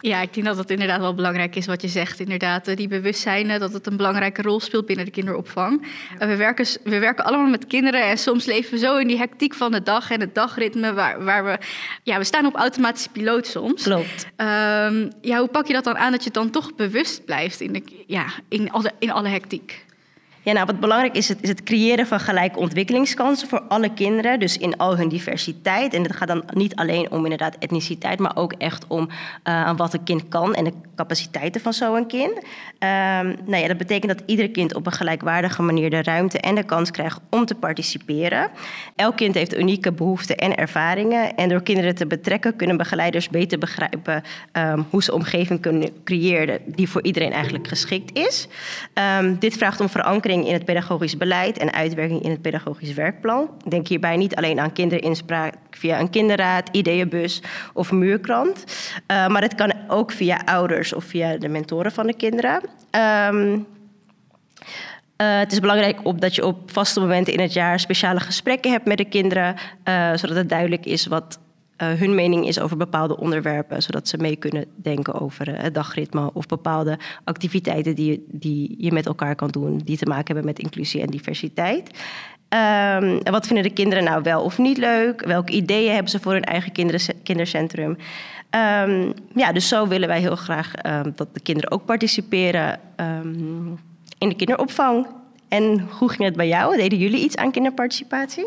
Ja, 0.01 0.21
ik 0.21 0.35
denk 0.35 0.47
dat 0.47 0.57
het 0.57 0.71
inderdaad 0.71 1.01
wel 1.01 1.15
belangrijk 1.15 1.57
is 1.57 1.67
wat 1.67 1.83
je 1.83 1.89
zegt. 1.89 2.21
Inderdaad, 2.21 2.77
die 2.77 2.89
bewustzijn 2.89 3.59
dat 3.59 3.73
het 3.73 3.87
een 3.87 3.97
belangrijke 3.97 4.43
rol 4.43 4.61
speelt 4.61 4.87
binnen 4.87 5.05
de 5.05 5.11
kinderopvang. 5.11 5.87
We, 6.19 6.37
werken, 6.37 6.67
we 6.85 6.99
werken 6.99 7.25
allemaal 7.25 7.49
met 7.49 7.67
kinderen 7.67 8.03
en 8.03 8.19
soms 8.19 8.45
leven 8.45 8.71
we 8.71 8.79
zo 8.79 8.97
in 8.97 9.07
die 9.07 9.19
hectiek 9.19 9.55
van 9.55 9.73
de 9.73 9.83
dag 9.83 10.11
en 10.11 10.21
het 10.21 10.35
dagritme 10.35 10.93
waar, 10.93 11.25
waar 11.25 11.45
we... 11.45 11.59
Ja, 12.03 12.19
we 12.19 12.25
staan 12.25 12.47
op 12.47 12.55
automatische 12.55 13.09
piloot 13.09 13.47
soms. 13.47 13.83
Klopt. 13.83 14.27
Um, 14.37 15.11
ja, 15.21 15.39
hoe 15.39 15.49
pak 15.51 15.67
je 15.67 15.73
dat 15.73 15.85
dan 15.85 15.99
aan 15.99 16.13
dat 16.13 16.25
je 16.25 16.31
dan 16.31 16.51
toch 16.51 16.75
bewust 16.75 17.25
blijft 17.25 17.61
in, 17.61 17.73
de, 17.73 17.83
ja, 18.07 18.27
in, 18.49 18.71
alle, 18.71 18.93
in 18.99 19.11
alle 19.11 19.29
hectiek? 19.29 19.87
Ja, 20.49 20.55
nou, 20.55 20.67
wat 20.67 20.81
belangrijk 20.81 21.17
is, 21.17 21.29
het, 21.29 21.39
is 21.41 21.49
het 21.49 21.63
creëren 21.63 22.07
van 22.07 22.21
gelijke 22.21 22.59
ontwikkelingskansen 22.59 23.49
voor 23.49 23.61
alle 23.61 23.93
kinderen. 23.95 24.41
Dus 24.41 24.59
in 24.59 24.77
al 24.77 24.97
hun 24.97 25.09
diversiteit. 25.09 25.95
En 25.95 26.03
het 26.03 26.17
gaat 26.17 26.29
dan 26.29 26.43
niet 26.53 26.75
alleen 26.75 27.11
om 27.11 27.23
inderdaad 27.23 27.57
etniciteit, 27.59 28.19
maar 28.19 28.37
ook 28.37 28.53
echt 28.53 28.85
om 28.87 29.09
uh, 29.45 29.77
wat 29.77 29.95
een 29.95 30.05
kind 30.05 30.29
kan 30.29 30.55
en 30.55 30.65
de 30.65 30.73
capaciteiten 30.99 31.61
van 31.61 31.73
zo'n 31.73 32.07
kind. 32.07 32.37
Um, 32.37 33.37
nou 33.45 33.57
ja, 33.57 33.67
dat 33.67 33.77
betekent 33.77 34.19
dat 34.19 34.27
ieder 34.27 34.51
kind 34.51 34.75
op 34.75 34.87
een 34.87 34.93
gelijkwaardige 34.93 35.63
manier 35.63 35.91
de 35.91 36.03
ruimte 36.03 36.41
en 36.41 36.55
de 36.55 36.63
kans 36.63 36.91
krijgt 36.91 37.21
om 37.31 37.45
te 37.45 37.55
participeren. 37.55 38.51
Elk 38.97 39.17
kind 39.17 39.35
heeft 39.35 39.59
unieke 39.59 39.93
behoeften 39.93 40.37
en 40.37 40.57
ervaringen. 40.57 41.37
En 41.37 41.49
door 41.49 41.63
kinderen 41.63 41.95
te 41.95 42.07
betrekken 42.07 42.57
kunnen 42.57 42.77
begeleiders 42.77 43.29
beter 43.29 43.59
begrijpen 43.59 44.23
um, 44.53 44.87
hoe 44.91 45.03
ze 45.03 45.15
omgeving 45.15 45.61
kunnen 45.61 45.91
creëren 46.05 46.59
die 46.67 46.89
voor 46.89 47.03
iedereen 47.03 47.33
eigenlijk 47.33 47.69
geschikt 47.69 48.19
is. 48.19 48.49
Um, 49.21 49.39
dit 49.39 49.57
vraagt 49.57 49.81
om 49.81 49.89
verankering 49.89 50.47
in 50.47 50.53
het 50.53 50.65
pedagogisch 50.65 51.17
beleid 51.17 51.59
en 51.59 51.73
uitwerking 51.73 52.23
in 52.23 52.31
het 52.31 52.43
pedagogisch 52.43 52.95
werkplan. 52.95 53.51
Denk 53.69 53.89
hierbij 53.89 54.17
niet 54.17 54.37
alleen 54.37 54.61
aan 54.61 54.73
kinderinspraak 54.73 55.55
via 55.71 56.01
een 56.01 56.11
kinderraad, 56.11 56.69
ideeënbus 56.73 57.43
of 57.73 57.93
muurkrant, 57.93 58.65
maar 59.07 59.43
het 59.43 59.55
kan 59.55 59.73
ook 59.89 60.13
via 60.13 60.41
ouders 60.45 60.88
of 60.92 61.05
via 61.05 61.37
de 61.37 61.48
mentoren 61.48 61.92
van 61.92 62.07
de 62.07 62.16
kinderen. 62.16 62.62
Um, 63.35 63.66
uh, 65.22 65.38
het 65.38 65.53
is 65.53 65.61
belangrijk 65.61 66.01
op 66.03 66.20
dat 66.20 66.35
je 66.35 66.46
op 66.46 66.70
vaste 66.70 67.01
momenten 67.01 67.33
in 67.33 67.40
het 67.40 67.53
jaar 67.53 67.81
speciale 67.81 68.20
gesprekken 68.20 68.70
hebt 68.70 68.87
met 68.87 68.96
de 68.96 69.05
kinderen, 69.05 69.55
uh, 69.85 70.14
zodat 70.14 70.37
het 70.37 70.48
duidelijk 70.48 70.87
is 70.87 71.07
wat 71.07 71.38
uh, 71.83 71.88
hun 71.88 72.14
mening 72.14 72.46
is 72.46 72.61
over 72.61 72.77
bepaalde 72.77 73.18
onderwerpen, 73.18 73.83
zodat 73.83 74.09
ze 74.09 74.16
mee 74.16 74.37
kunnen 74.37 74.64
denken 74.77 75.20
over 75.20 75.62
het 75.62 75.74
dagritme 75.74 76.31
of 76.33 76.46
bepaalde 76.46 76.98
activiteiten 77.24 77.94
die, 77.94 78.24
die 78.31 78.74
je 78.79 78.92
met 78.92 79.07
elkaar 79.07 79.35
kan 79.35 79.48
doen, 79.48 79.81
die 79.85 79.96
te 79.96 80.07
maken 80.07 80.27
hebben 80.27 80.44
met 80.44 80.59
inclusie 80.59 81.01
en 81.01 81.11
diversiteit. 81.11 81.90
Um, 83.01 83.22
wat 83.22 83.46
vinden 83.46 83.64
de 83.64 83.72
kinderen 83.72 84.05
nou 84.05 84.22
wel 84.22 84.42
of 84.42 84.59
niet 84.59 84.79
leuk? 84.79 85.24
Welke 85.24 85.53
ideeën 85.53 85.92
hebben 85.92 86.11
ze 86.11 86.20
voor 86.20 86.33
hun 86.33 86.44
eigen 86.44 86.72
kindercentrum? 87.22 87.96
Um, 88.51 89.13
ja, 89.35 89.53
dus 89.53 89.69
zo 89.69 89.87
willen 89.87 90.09
wij 90.09 90.21
heel 90.21 90.37
graag 90.37 90.73
um, 90.87 91.13
dat 91.17 91.35
de 91.35 91.41
kinderen 91.41 91.71
ook 91.71 91.85
participeren 91.85 92.81
in 94.19 94.29
de 94.29 94.37
kinderopvang. 94.37 95.07
En 95.49 95.89
hoe 95.99 96.09
ging 96.09 96.23
het 96.23 96.37
bij 96.37 96.49
jou? 96.49 96.77
Deden 96.77 96.99
jullie 96.99 97.21
iets 97.21 97.37
aan 97.37 97.51
kinderparticipatie? 97.51 98.47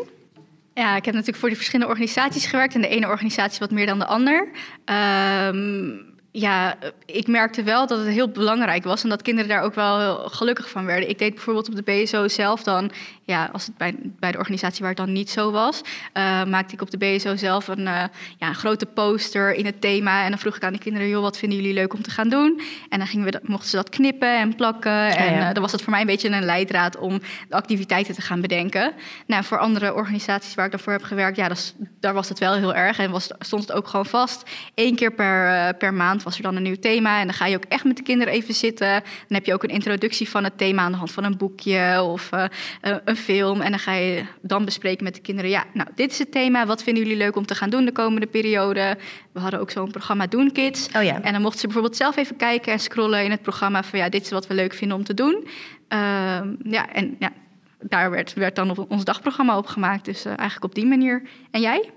Ja, 0.74 0.96
ik 0.96 1.04
heb 1.04 1.14
natuurlijk 1.14 1.38
voor 1.38 1.48
die 1.48 1.56
verschillende 1.56 1.90
organisaties 1.92 2.46
gewerkt. 2.46 2.74
En 2.74 2.80
de 2.80 2.88
ene 2.88 3.06
organisatie 3.06 3.58
wat 3.58 3.70
meer 3.70 3.86
dan 3.86 3.98
de 3.98 4.06
ander. 4.06 4.48
Ja, 6.34 6.74
ik 7.06 7.26
merkte 7.26 7.62
wel 7.62 7.86
dat 7.86 7.98
het 7.98 8.08
heel 8.08 8.28
belangrijk 8.28 8.84
was 8.84 9.02
en 9.02 9.08
dat 9.08 9.22
kinderen 9.22 9.48
daar 9.50 9.62
ook 9.62 9.74
wel 9.74 10.28
gelukkig 10.28 10.70
van 10.70 10.84
werden. 10.84 11.08
Ik 11.08 11.18
deed 11.18 11.34
bijvoorbeeld 11.34 11.68
op 11.68 11.76
de 11.76 11.82
BSO 11.82 12.28
zelf 12.28 12.62
dan, 12.62 12.90
ja, 13.24 13.50
als 13.52 13.66
het 13.66 13.76
bij, 13.76 13.94
bij 14.02 14.32
de 14.32 14.38
organisatie 14.38 14.80
waar 14.80 14.88
het 14.88 14.98
dan 14.98 15.12
niet 15.12 15.30
zo 15.30 15.50
was, 15.50 15.80
uh, 16.14 16.44
maakte 16.44 16.74
ik 16.74 16.82
op 16.82 16.90
de 16.90 16.98
BSO 16.98 17.36
zelf 17.36 17.68
een, 17.68 17.80
uh, 17.80 18.04
ja, 18.38 18.48
een 18.48 18.54
grote 18.54 18.86
poster 18.86 19.54
in 19.54 19.66
het 19.66 19.80
thema. 19.80 20.24
En 20.24 20.30
dan 20.30 20.38
vroeg 20.38 20.56
ik 20.56 20.64
aan 20.64 20.72
de 20.72 20.78
kinderen, 20.78 21.08
joh, 21.08 21.22
wat 21.22 21.38
vinden 21.38 21.58
jullie 21.58 21.74
leuk 21.74 21.94
om 21.94 22.02
te 22.02 22.10
gaan 22.10 22.28
doen? 22.28 22.60
En 22.88 22.98
dan 22.98 23.06
gingen 23.06 23.24
we 23.24 23.30
dat, 23.30 23.48
mochten 23.48 23.68
ze 23.70 23.76
dat 23.76 23.88
knippen 23.88 24.38
en 24.38 24.54
plakken. 24.54 25.16
En 25.16 25.38
uh, 25.38 25.52
dan 25.52 25.62
was 25.62 25.72
het 25.72 25.82
voor 25.82 25.90
mij 25.90 26.00
een 26.00 26.06
beetje 26.06 26.28
een 26.28 26.44
leidraad 26.44 26.98
om 26.98 27.20
de 27.48 27.54
activiteiten 27.54 28.14
te 28.14 28.22
gaan 28.22 28.40
bedenken. 28.40 28.92
Nou, 29.26 29.44
voor 29.44 29.58
andere 29.58 29.94
organisaties 29.94 30.54
waar 30.54 30.64
ik 30.64 30.70
daarvoor 30.70 30.92
heb 30.92 31.02
gewerkt, 31.02 31.36
ja, 31.36 31.48
dat, 31.48 31.74
daar 32.00 32.14
was 32.14 32.28
het 32.28 32.38
wel 32.38 32.54
heel 32.54 32.74
erg. 32.74 32.98
En 32.98 33.10
was, 33.10 33.30
stond 33.38 33.62
het 33.62 33.72
ook 33.72 33.88
gewoon 33.88 34.06
vast. 34.06 34.50
Eén 34.74 34.94
keer 34.94 35.12
per, 35.12 35.74
per 35.74 35.94
maand 35.94 36.21
was 36.22 36.36
er 36.36 36.42
dan 36.42 36.56
een 36.56 36.62
nieuw 36.62 36.78
thema. 36.80 37.20
En 37.20 37.26
dan 37.26 37.34
ga 37.34 37.46
je 37.46 37.56
ook 37.56 37.64
echt 37.68 37.84
met 37.84 37.96
de 37.96 38.02
kinderen 38.02 38.32
even 38.32 38.54
zitten. 38.54 38.88
Dan 38.88 39.36
heb 39.36 39.46
je 39.46 39.52
ook 39.52 39.62
een 39.62 39.68
introductie 39.68 40.28
van 40.28 40.44
het 40.44 40.58
thema 40.58 40.82
aan 40.82 40.92
de 40.92 40.98
hand 40.98 41.12
van 41.12 41.24
een 41.24 41.36
boekje 41.36 42.02
of 42.02 42.30
uh, 42.34 42.44
een 42.80 43.16
film. 43.16 43.60
En 43.60 43.70
dan 43.70 43.80
ga 43.80 43.92
je 43.92 44.24
dan 44.42 44.64
bespreken 44.64 45.04
met 45.04 45.14
de 45.14 45.20
kinderen. 45.20 45.50
Ja, 45.50 45.64
nou, 45.72 45.88
dit 45.94 46.10
is 46.10 46.18
het 46.18 46.32
thema. 46.32 46.66
Wat 46.66 46.82
vinden 46.82 47.02
jullie 47.02 47.18
leuk 47.18 47.36
om 47.36 47.46
te 47.46 47.54
gaan 47.54 47.70
doen 47.70 47.84
de 47.84 47.92
komende 47.92 48.26
periode? 48.26 48.96
We 49.32 49.40
hadden 49.40 49.60
ook 49.60 49.70
zo'n 49.70 49.90
programma 49.90 50.26
Doen 50.26 50.52
Kids. 50.52 50.88
Oh 50.96 51.02
ja. 51.02 51.22
En 51.22 51.32
dan 51.32 51.42
mochten 51.42 51.60
ze 51.60 51.66
bijvoorbeeld 51.66 51.96
zelf 51.96 52.16
even 52.16 52.36
kijken 52.36 52.72
en 52.72 52.78
scrollen 52.78 53.24
in 53.24 53.30
het 53.30 53.42
programma 53.42 53.82
van 53.82 53.98
ja, 53.98 54.08
dit 54.08 54.22
is 54.22 54.30
wat 54.30 54.46
we 54.46 54.54
leuk 54.54 54.74
vinden 54.74 54.96
om 54.96 55.04
te 55.04 55.14
doen. 55.14 55.46
Uh, 55.88 55.98
ja, 56.62 56.92
en 56.92 57.16
ja, 57.18 57.32
daar 57.82 58.10
werd, 58.10 58.54
dan 58.54 58.86
ons 58.88 59.04
dagprogramma 59.04 59.58
opgemaakt. 59.58 60.04
Dus 60.04 60.26
uh, 60.26 60.32
eigenlijk 60.36 60.64
op 60.64 60.74
die 60.74 60.86
manier. 60.86 61.22
En 61.50 61.60
jij? 61.60 61.90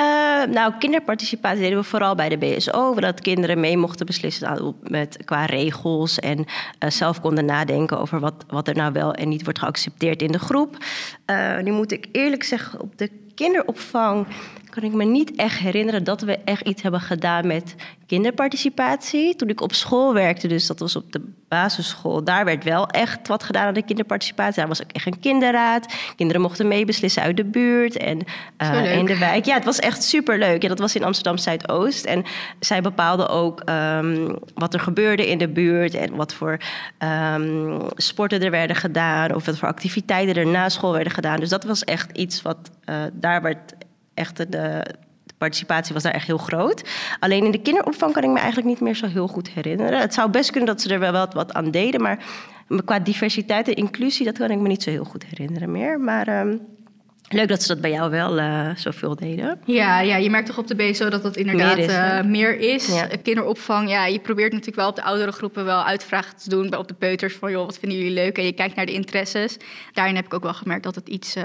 Uh, 0.00 0.54
nou, 0.54 0.72
kinderparticipatie 0.78 1.60
deden 1.60 1.78
we 1.78 1.84
vooral 1.84 2.14
bij 2.14 2.28
de 2.28 2.38
BSO. 2.38 2.94
Dat 2.94 3.20
kinderen 3.20 3.60
mee 3.60 3.76
mochten 3.76 4.06
beslissen 4.06 4.74
met, 4.82 5.18
qua 5.24 5.44
regels. 5.44 6.18
En 6.18 6.38
uh, 6.38 6.90
zelf 6.90 7.20
konden 7.20 7.44
nadenken 7.44 8.00
over 8.00 8.20
wat, 8.20 8.44
wat 8.48 8.68
er 8.68 8.74
nou 8.74 8.92
wel 8.92 9.14
en 9.14 9.28
niet 9.28 9.44
wordt 9.44 9.58
geaccepteerd 9.58 10.22
in 10.22 10.32
de 10.32 10.38
groep. 10.38 10.76
nu 11.62 11.70
moet 11.70 11.92
ik 11.92 12.08
eerlijk 12.12 12.42
zeggen, 12.42 12.80
op 12.80 12.98
de 12.98 13.10
kinderopvang 13.34 14.26
kan 14.80 14.84
ik 14.84 14.94
me 14.94 15.04
niet 15.04 15.34
echt 15.36 15.58
herinneren 15.58 16.04
dat 16.04 16.20
we 16.20 16.38
echt 16.44 16.66
iets 16.66 16.82
hebben 16.82 17.00
gedaan 17.00 17.46
met 17.46 17.74
kinderparticipatie. 18.06 19.36
Toen 19.36 19.48
ik 19.48 19.60
op 19.60 19.72
school 19.72 20.14
werkte, 20.14 20.48
dus 20.48 20.66
dat 20.66 20.78
was 20.78 20.96
op 20.96 21.12
de 21.12 21.20
basisschool, 21.48 22.24
daar 22.24 22.44
werd 22.44 22.64
wel 22.64 22.86
echt 22.86 23.28
wat 23.28 23.42
gedaan 23.42 23.66
aan 23.66 23.74
de 23.74 23.84
kinderparticipatie. 23.84 24.54
Daar 24.54 24.68
was 24.68 24.82
ook 24.82 24.92
echt 24.92 25.06
een 25.06 25.20
kinderraad. 25.20 25.94
Kinderen 26.16 26.42
mochten 26.42 26.68
meebeslissen 26.68 27.22
uit 27.22 27.36
de 27.36 27.44
buurt 27.44 27.96
en 27.96 28.20
uh, 28.62 28.96
in 28.96 29.04
de 29.04 29.18
wijk. 29.18 29.44
Ja, 29.44 29.54
het 29.54 29.64
was 29.64 29.78
echt 29.78 30.02
superleuk. 30.02 30.62
Ja, 30.62 30.68
dat 30.68 30.78
was 30.78 30.94
in 30.94 31.04
Amsterdam 31.04 31.38
Zuidoost. 31.38 32.04
En 32.04 32.24
zij 32.60 32.80
bepaalden 32.80 33.28
ook 33.28 33.62
um, 33.68 34.38
wat 34.54 34.74
er 34.74 34.80
gebeurde 34.80 35.28
in 35.28 35.38
de 35.38 35.48
buurt 35.48 35.94
en 35.94 36.16
wat 36.16 36.34
voor 36.34 36.58
um, 37.34 37.80
sporten 37.96 38.42
er 38.42 38.50
werden 38.50 38.76
gedaan 38.76 39.34
of 39.34 39.46
wat 39.46 39.58
voor 39.58 39.68
activiteiten 39.68 40.34
er 40.34 40.46
na 40.46 40.68
school 40.68 40.92
werden 40.92 41.12
gedaan. 41.12 41.40
Dus 41.40 41.48
dat 41.48 41.64
was 41.64 41.84
echt 41.84 42.16
iets 42.16 42.42
wat 42.42 42.70
uh, 42.90 42.96
daar 43.12 43.42
werd 43.42 43.74
echt 44.16 44.36
de, 44.36 44.48
de 44.48 44.82
participatie 45.38 45.94
was 45.94 46.02
daar 46.02 46.12
echt 46.12 46.26
heel 46.26 46.38
groot. 46.38 46.88
Alleen 47.18 47.44
in 47.44 47.50
de 47.50 47.62
kinderopvang 47.62 48.12
kan 48.12 48.22
ik 48.22 48.30
me 48.30 48.38
eigenlijk 48.38 48.68
niet 48.68 48.80
meer 48.80 48.94
zo 48.94 49.06
heel 49.06 49.28
goed 49.28 49.48
herinneren. 49.48 50.00
Het 50.00 50.14
zou 50.14 50.30
best 50.30 50.50
kunnen 50.50 50.68
dat 50.68 50.82
ze 50.82 50.88
er 50.88 51.00
wel 51.00 51.12
wat, 51.12 51.34
wat 51.34 51.52
aan 51.52 51.70
deden, 51.70 52.02
maar 52.02 52.24
qua 52.84 52.98
diversiteit 52.98 53.68
en 53.68 53.74
inclusie, 53.74 54.24
dat 54.24 54.38
kan 54.38 54.50
ik 54.50 54.58
me 54.58 54.68
niet 54.68 54.82
zo 54.82 54.90
heel 54.90 55.04
goed 55.04 55.24
herinneren 55.24 55.70
meer. 55.70 56.00
Maar 56.00 56.40
um, 56.40 56.60
Leuk 57.28 57.48
dat 57.48 57.62
ze 57.62 57.68
dat 57.68 57.80
bij 57.80 57.90
jou 57.90 58.10
wel 58.10 58.38
uh, 58.38 58.70
zoveel 58.74 59.16
deden. 59.16 59.60
Ja, 59.64 60.00
ja, 60.00 60.16
je 60.16 60.30
merkt 60.30 60.46
toch 60.46 60.58
op 60.58 60.66
de 60.66 60.74
BSO 60.74 61.08
dat 61.08 61.22
dat 61.22 61.36
inderdaad 61.36 61.76
meer 61.76 61.86
is. 61.86 61.92
Uh, 61.92 62.22
meer 62.22 62.58
is. 62.58 62.86
Ja. 62.86 63.08
Kinderopvang, 63.22 63.88
ja, 63.88 64.06
je 64.06 64.18
probeert 64.18 64.50
natuurlijk 64.50 64.78
wel 64.78 64.88
op 64.88 64.96
de 64.96 65.02
oudere 65.02 65.32
groepen 65.32 65.64
wel 65.64 65.84
uitvragen 65.84 66.36
te 66.36 66.48
doen. 66.48 66.76
Op 66.76 66.88
de 66.88 66.94
peuters 66.94 67.34
van, 67.34 67.50
joh, 67.50 67.64
wat 67.64 67.78
vinden 67.78 67.98
jullie 67.98 68.14
leuk? 68.14 68.38
En 68.38 68.44
je 68.44 68.52
kijkt 68.52 68.76
naar 68.76 68.86
de 68.86 68.92
interesses. 68.92 69.56
Daarin 69.92 70.16
heb 70.16 70.24
ik 70.24 70.34
ook 70.34 70.42
wel 70.42 70.54
gemerkt 70.54 70.84
dat 70.84 70.94
het 70.94 71.08
iets, 71.08 71.36
uh, 71.36 71.44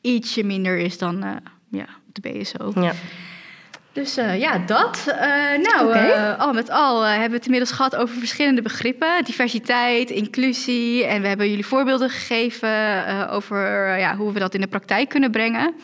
ietsje 0.00 0.44
minder 0.44 0.78
is 0.78 0.98
dan 0.98 1.40
ja, 1.70 1.86
op 2.14 2.22
de 2.22 2.30
BSO. 2.30 2.72
Ja. 2.80 2.92
Dus 3.92 4.18
uh, 4.18 4.38
ja, 4.38 4.58
dat. 4.58 5.04
Uh, 5.08 5.14
nou, 5.62 5.88
okay. 5.88 6.08
uh, 6.08 6.38
al 6.38 6.52
met 6.52 6.70
al 6.70 7.02
hebben 7.02 7.30
we 7.30 7.36
het 7.36 7.44
inmiddels 7.44 7.72
gehad 7.72 7.96
over 7.96 8.14
verschillende 8.14 8.62
begrippen. 8.62 9.24
Diversiteit, 9.24 10.10
inclusie. 10.10 11.04
En 11.04 11.22
we 11.22 11.28
hebben 11.28 11.48
jullie 11.48 11.66
voorbeelden 11.66 12.10
gegeven 12.10 13.28
over 13.30 13.58
ja, 13.98 14.16
hoe 14.16 14.32
we 14.32 14.38
dat 14.38 14.54
in 14.54 14.60
de 14.60 14.66
praktijk 14.66 15.08
kunnen 15.08 15.30
brengen. 15.30 15.74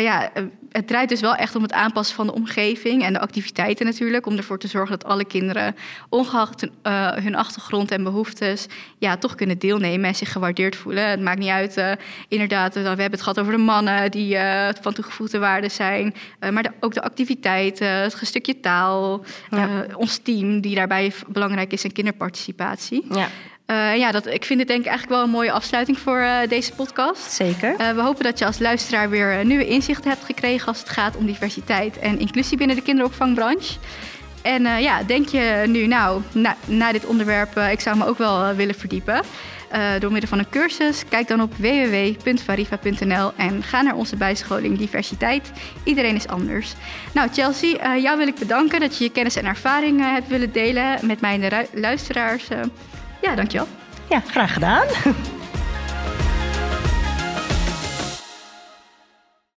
Ja, 0.00 0.32
eh, 0.32 0.42
het 0.72 0.86
draait 0.86 1.08
dus 1.08 1.20
wel 1.20 1.34
echt 1.34 1.56
om 1.56 1.62
het 1.62 1.72
aanpassen 1.72 2.16
van 2.16 2.26
de 2.26 2.34
omgeving 2.34 3.02
en 3.04 3.12
de 3.12 3.20
activiteiten 3.20 3.86
natuurlijk. 3.86 4.26
Om 4.26 4.36
ervoor 4.36 4.58
te 4.58 4.68
zorgen 4.68 4.98
dat 4.98 5.08
alle 5.08 5.24
kinderen, 5.24 5.76
ongeacht 6.08 6.62
uh, 6.62 7.12
hun 7.12 7.34
achtergrond 7.34 7.90
en 7.90 8.02
behoeftes, 8.02 8.66
ja, 8.98 9.16
toch 9.16 9.34
kunnen 9.34 9.58
deelnemen 9.58 10.08
en 10.08 10.14
zich 10.14 10.32
gewaardeerd 10.32 10.76
voelen. 10.76 11.08
Het 11.08 11.20
maakt 11.20 11.38
niet 11.38 11.48
uit, 11.48 11.98
inderdaad, 12.28 12.74
we 12.74 12.80
hebben 12.80 13.10
het 13.10 13.22
gehad 13.22 13.40
over 13.40 13.52
de 13.52 13.58
mannen 13.58 14.10
die 14.10 14.38
van 14.80 14.92
toegevoegde 14.92 15.38
waarde 15.38 15.68
zijn. 15.68 16.14
maar 16.52 16.62
de, 16.62 16.70
ook 16.80 16.94
de 16.94 17.02
activiteiten, 17.02 17.88
het 17.88 18.18
stukje 18.22 18.60
taal, 18.60 19.24
ja. 19.50 19.86
ons 19.94 20.18
team 20.18 20.60
die 20.60 20.74
daarbij 20.74 21.12
belangrijk 21.28 21.72
is 21.72 21.84
en 21.84 21.92
kinderparticipatie. 21.92 23.04
Ja. 23.10 23.28
Uh, 23.72 23.96
ja, 23.96 24.10
dat, 24.10 24.26
ik 24.26 24.44
vind 24.44 24.58
het 24.58 24.68
denk 24.68 24.80
ik 24.80 24.86
eigenlijk 24.86 25.16
wel 25.18 25.24
een 25.26 25.34
mooie 25.34 25.52
afsluiting 25.52 25.98
voor 25.98 26.18
uh, 26.18 26.36
deze 26.48 26.72
podcast. 26.72 27.30
Zeker. 27.30 27.72
Uh, 27.72 27.90
we 27.90 28.00
hopen 28.00 28.24
dat 28.24 28.38
je 28.38 28.46
als 28.46 28.58
luisteraar 28.58 29.10
weer 29.10 29.44
nieuwe 29.44 29.66
inzichten 29.66 30.10
hebt 30.10 30.24
gekregen 30.24 30.66
als 30.66 30.78
het 30.78 30.88
gaat 30.88 31.16
om 31.16 31.26
diversiteit 31.26 31.98
en 31.98 32.18
inclusie 32.18 32.56
binnen 32.56 32.76
de 32.76 32.82
kinderopvangbranche. 32.82 33.78
En 34.42 34.62
ja, 34.62 35.02
denk 35.02 35.28
je 35.28 35.64
nu, 35.66 35.86
nou, 35.86 36.22
na, 36.32 36.56
na 36.64 36.92
dit 36.92 37.06
onderwerp, 37.06 37.56
ik 37.56 37.80
zou 37.80 37.96
me 37.96 38.06
ook 38.06 38.18
wel 38.18 38.54
willen 38.54 38.74
verdiepen. 38.74 39.22
door 39.98 40.12
middel 40.12 40.28
van 40.28 40.38
een 40.38 40.48
cursus. 40.50 41.04
Kijk 41.08 41.28
dan 41.28 41.42
op 41.42 41.54
www.variva.nl 41.56 43.32
en 43.36 43.62
ga 43.62 43.82
naar 43.82 43.94
onze 43.94 44.16
bijscholing 44.16 44.78
Diversiteit. 44.78 45.50
Iedereen 45.84 46.14
is 46.14 46.28
anders. 46.28 46.74
Nou, 47.14 47.28
Chelsea, 47.32 47.96
jou 47.96 48.18
wil 48.18 48.26
ik 48.26 48.38
bedanken 48.38 48.80
dat 48.80 48.98
je 48.98 49.04
je 49.04 49.10
kennis 49.10 49.36
en 49.36 49.46
ervaring 49.46 50.00
hebt 50.00 50.28
willen 50.28 50.52
delen 50.52 51.06
met 51.06 51.20
mijn 51.20 51.66
luisteraars. 51.72 52.48
Ja, 53.22 53.34
dankjewel. 53.34 53.66
Ja, 54.08 54.20
graag 54.30 54.52
gedaan. 54.52 54.86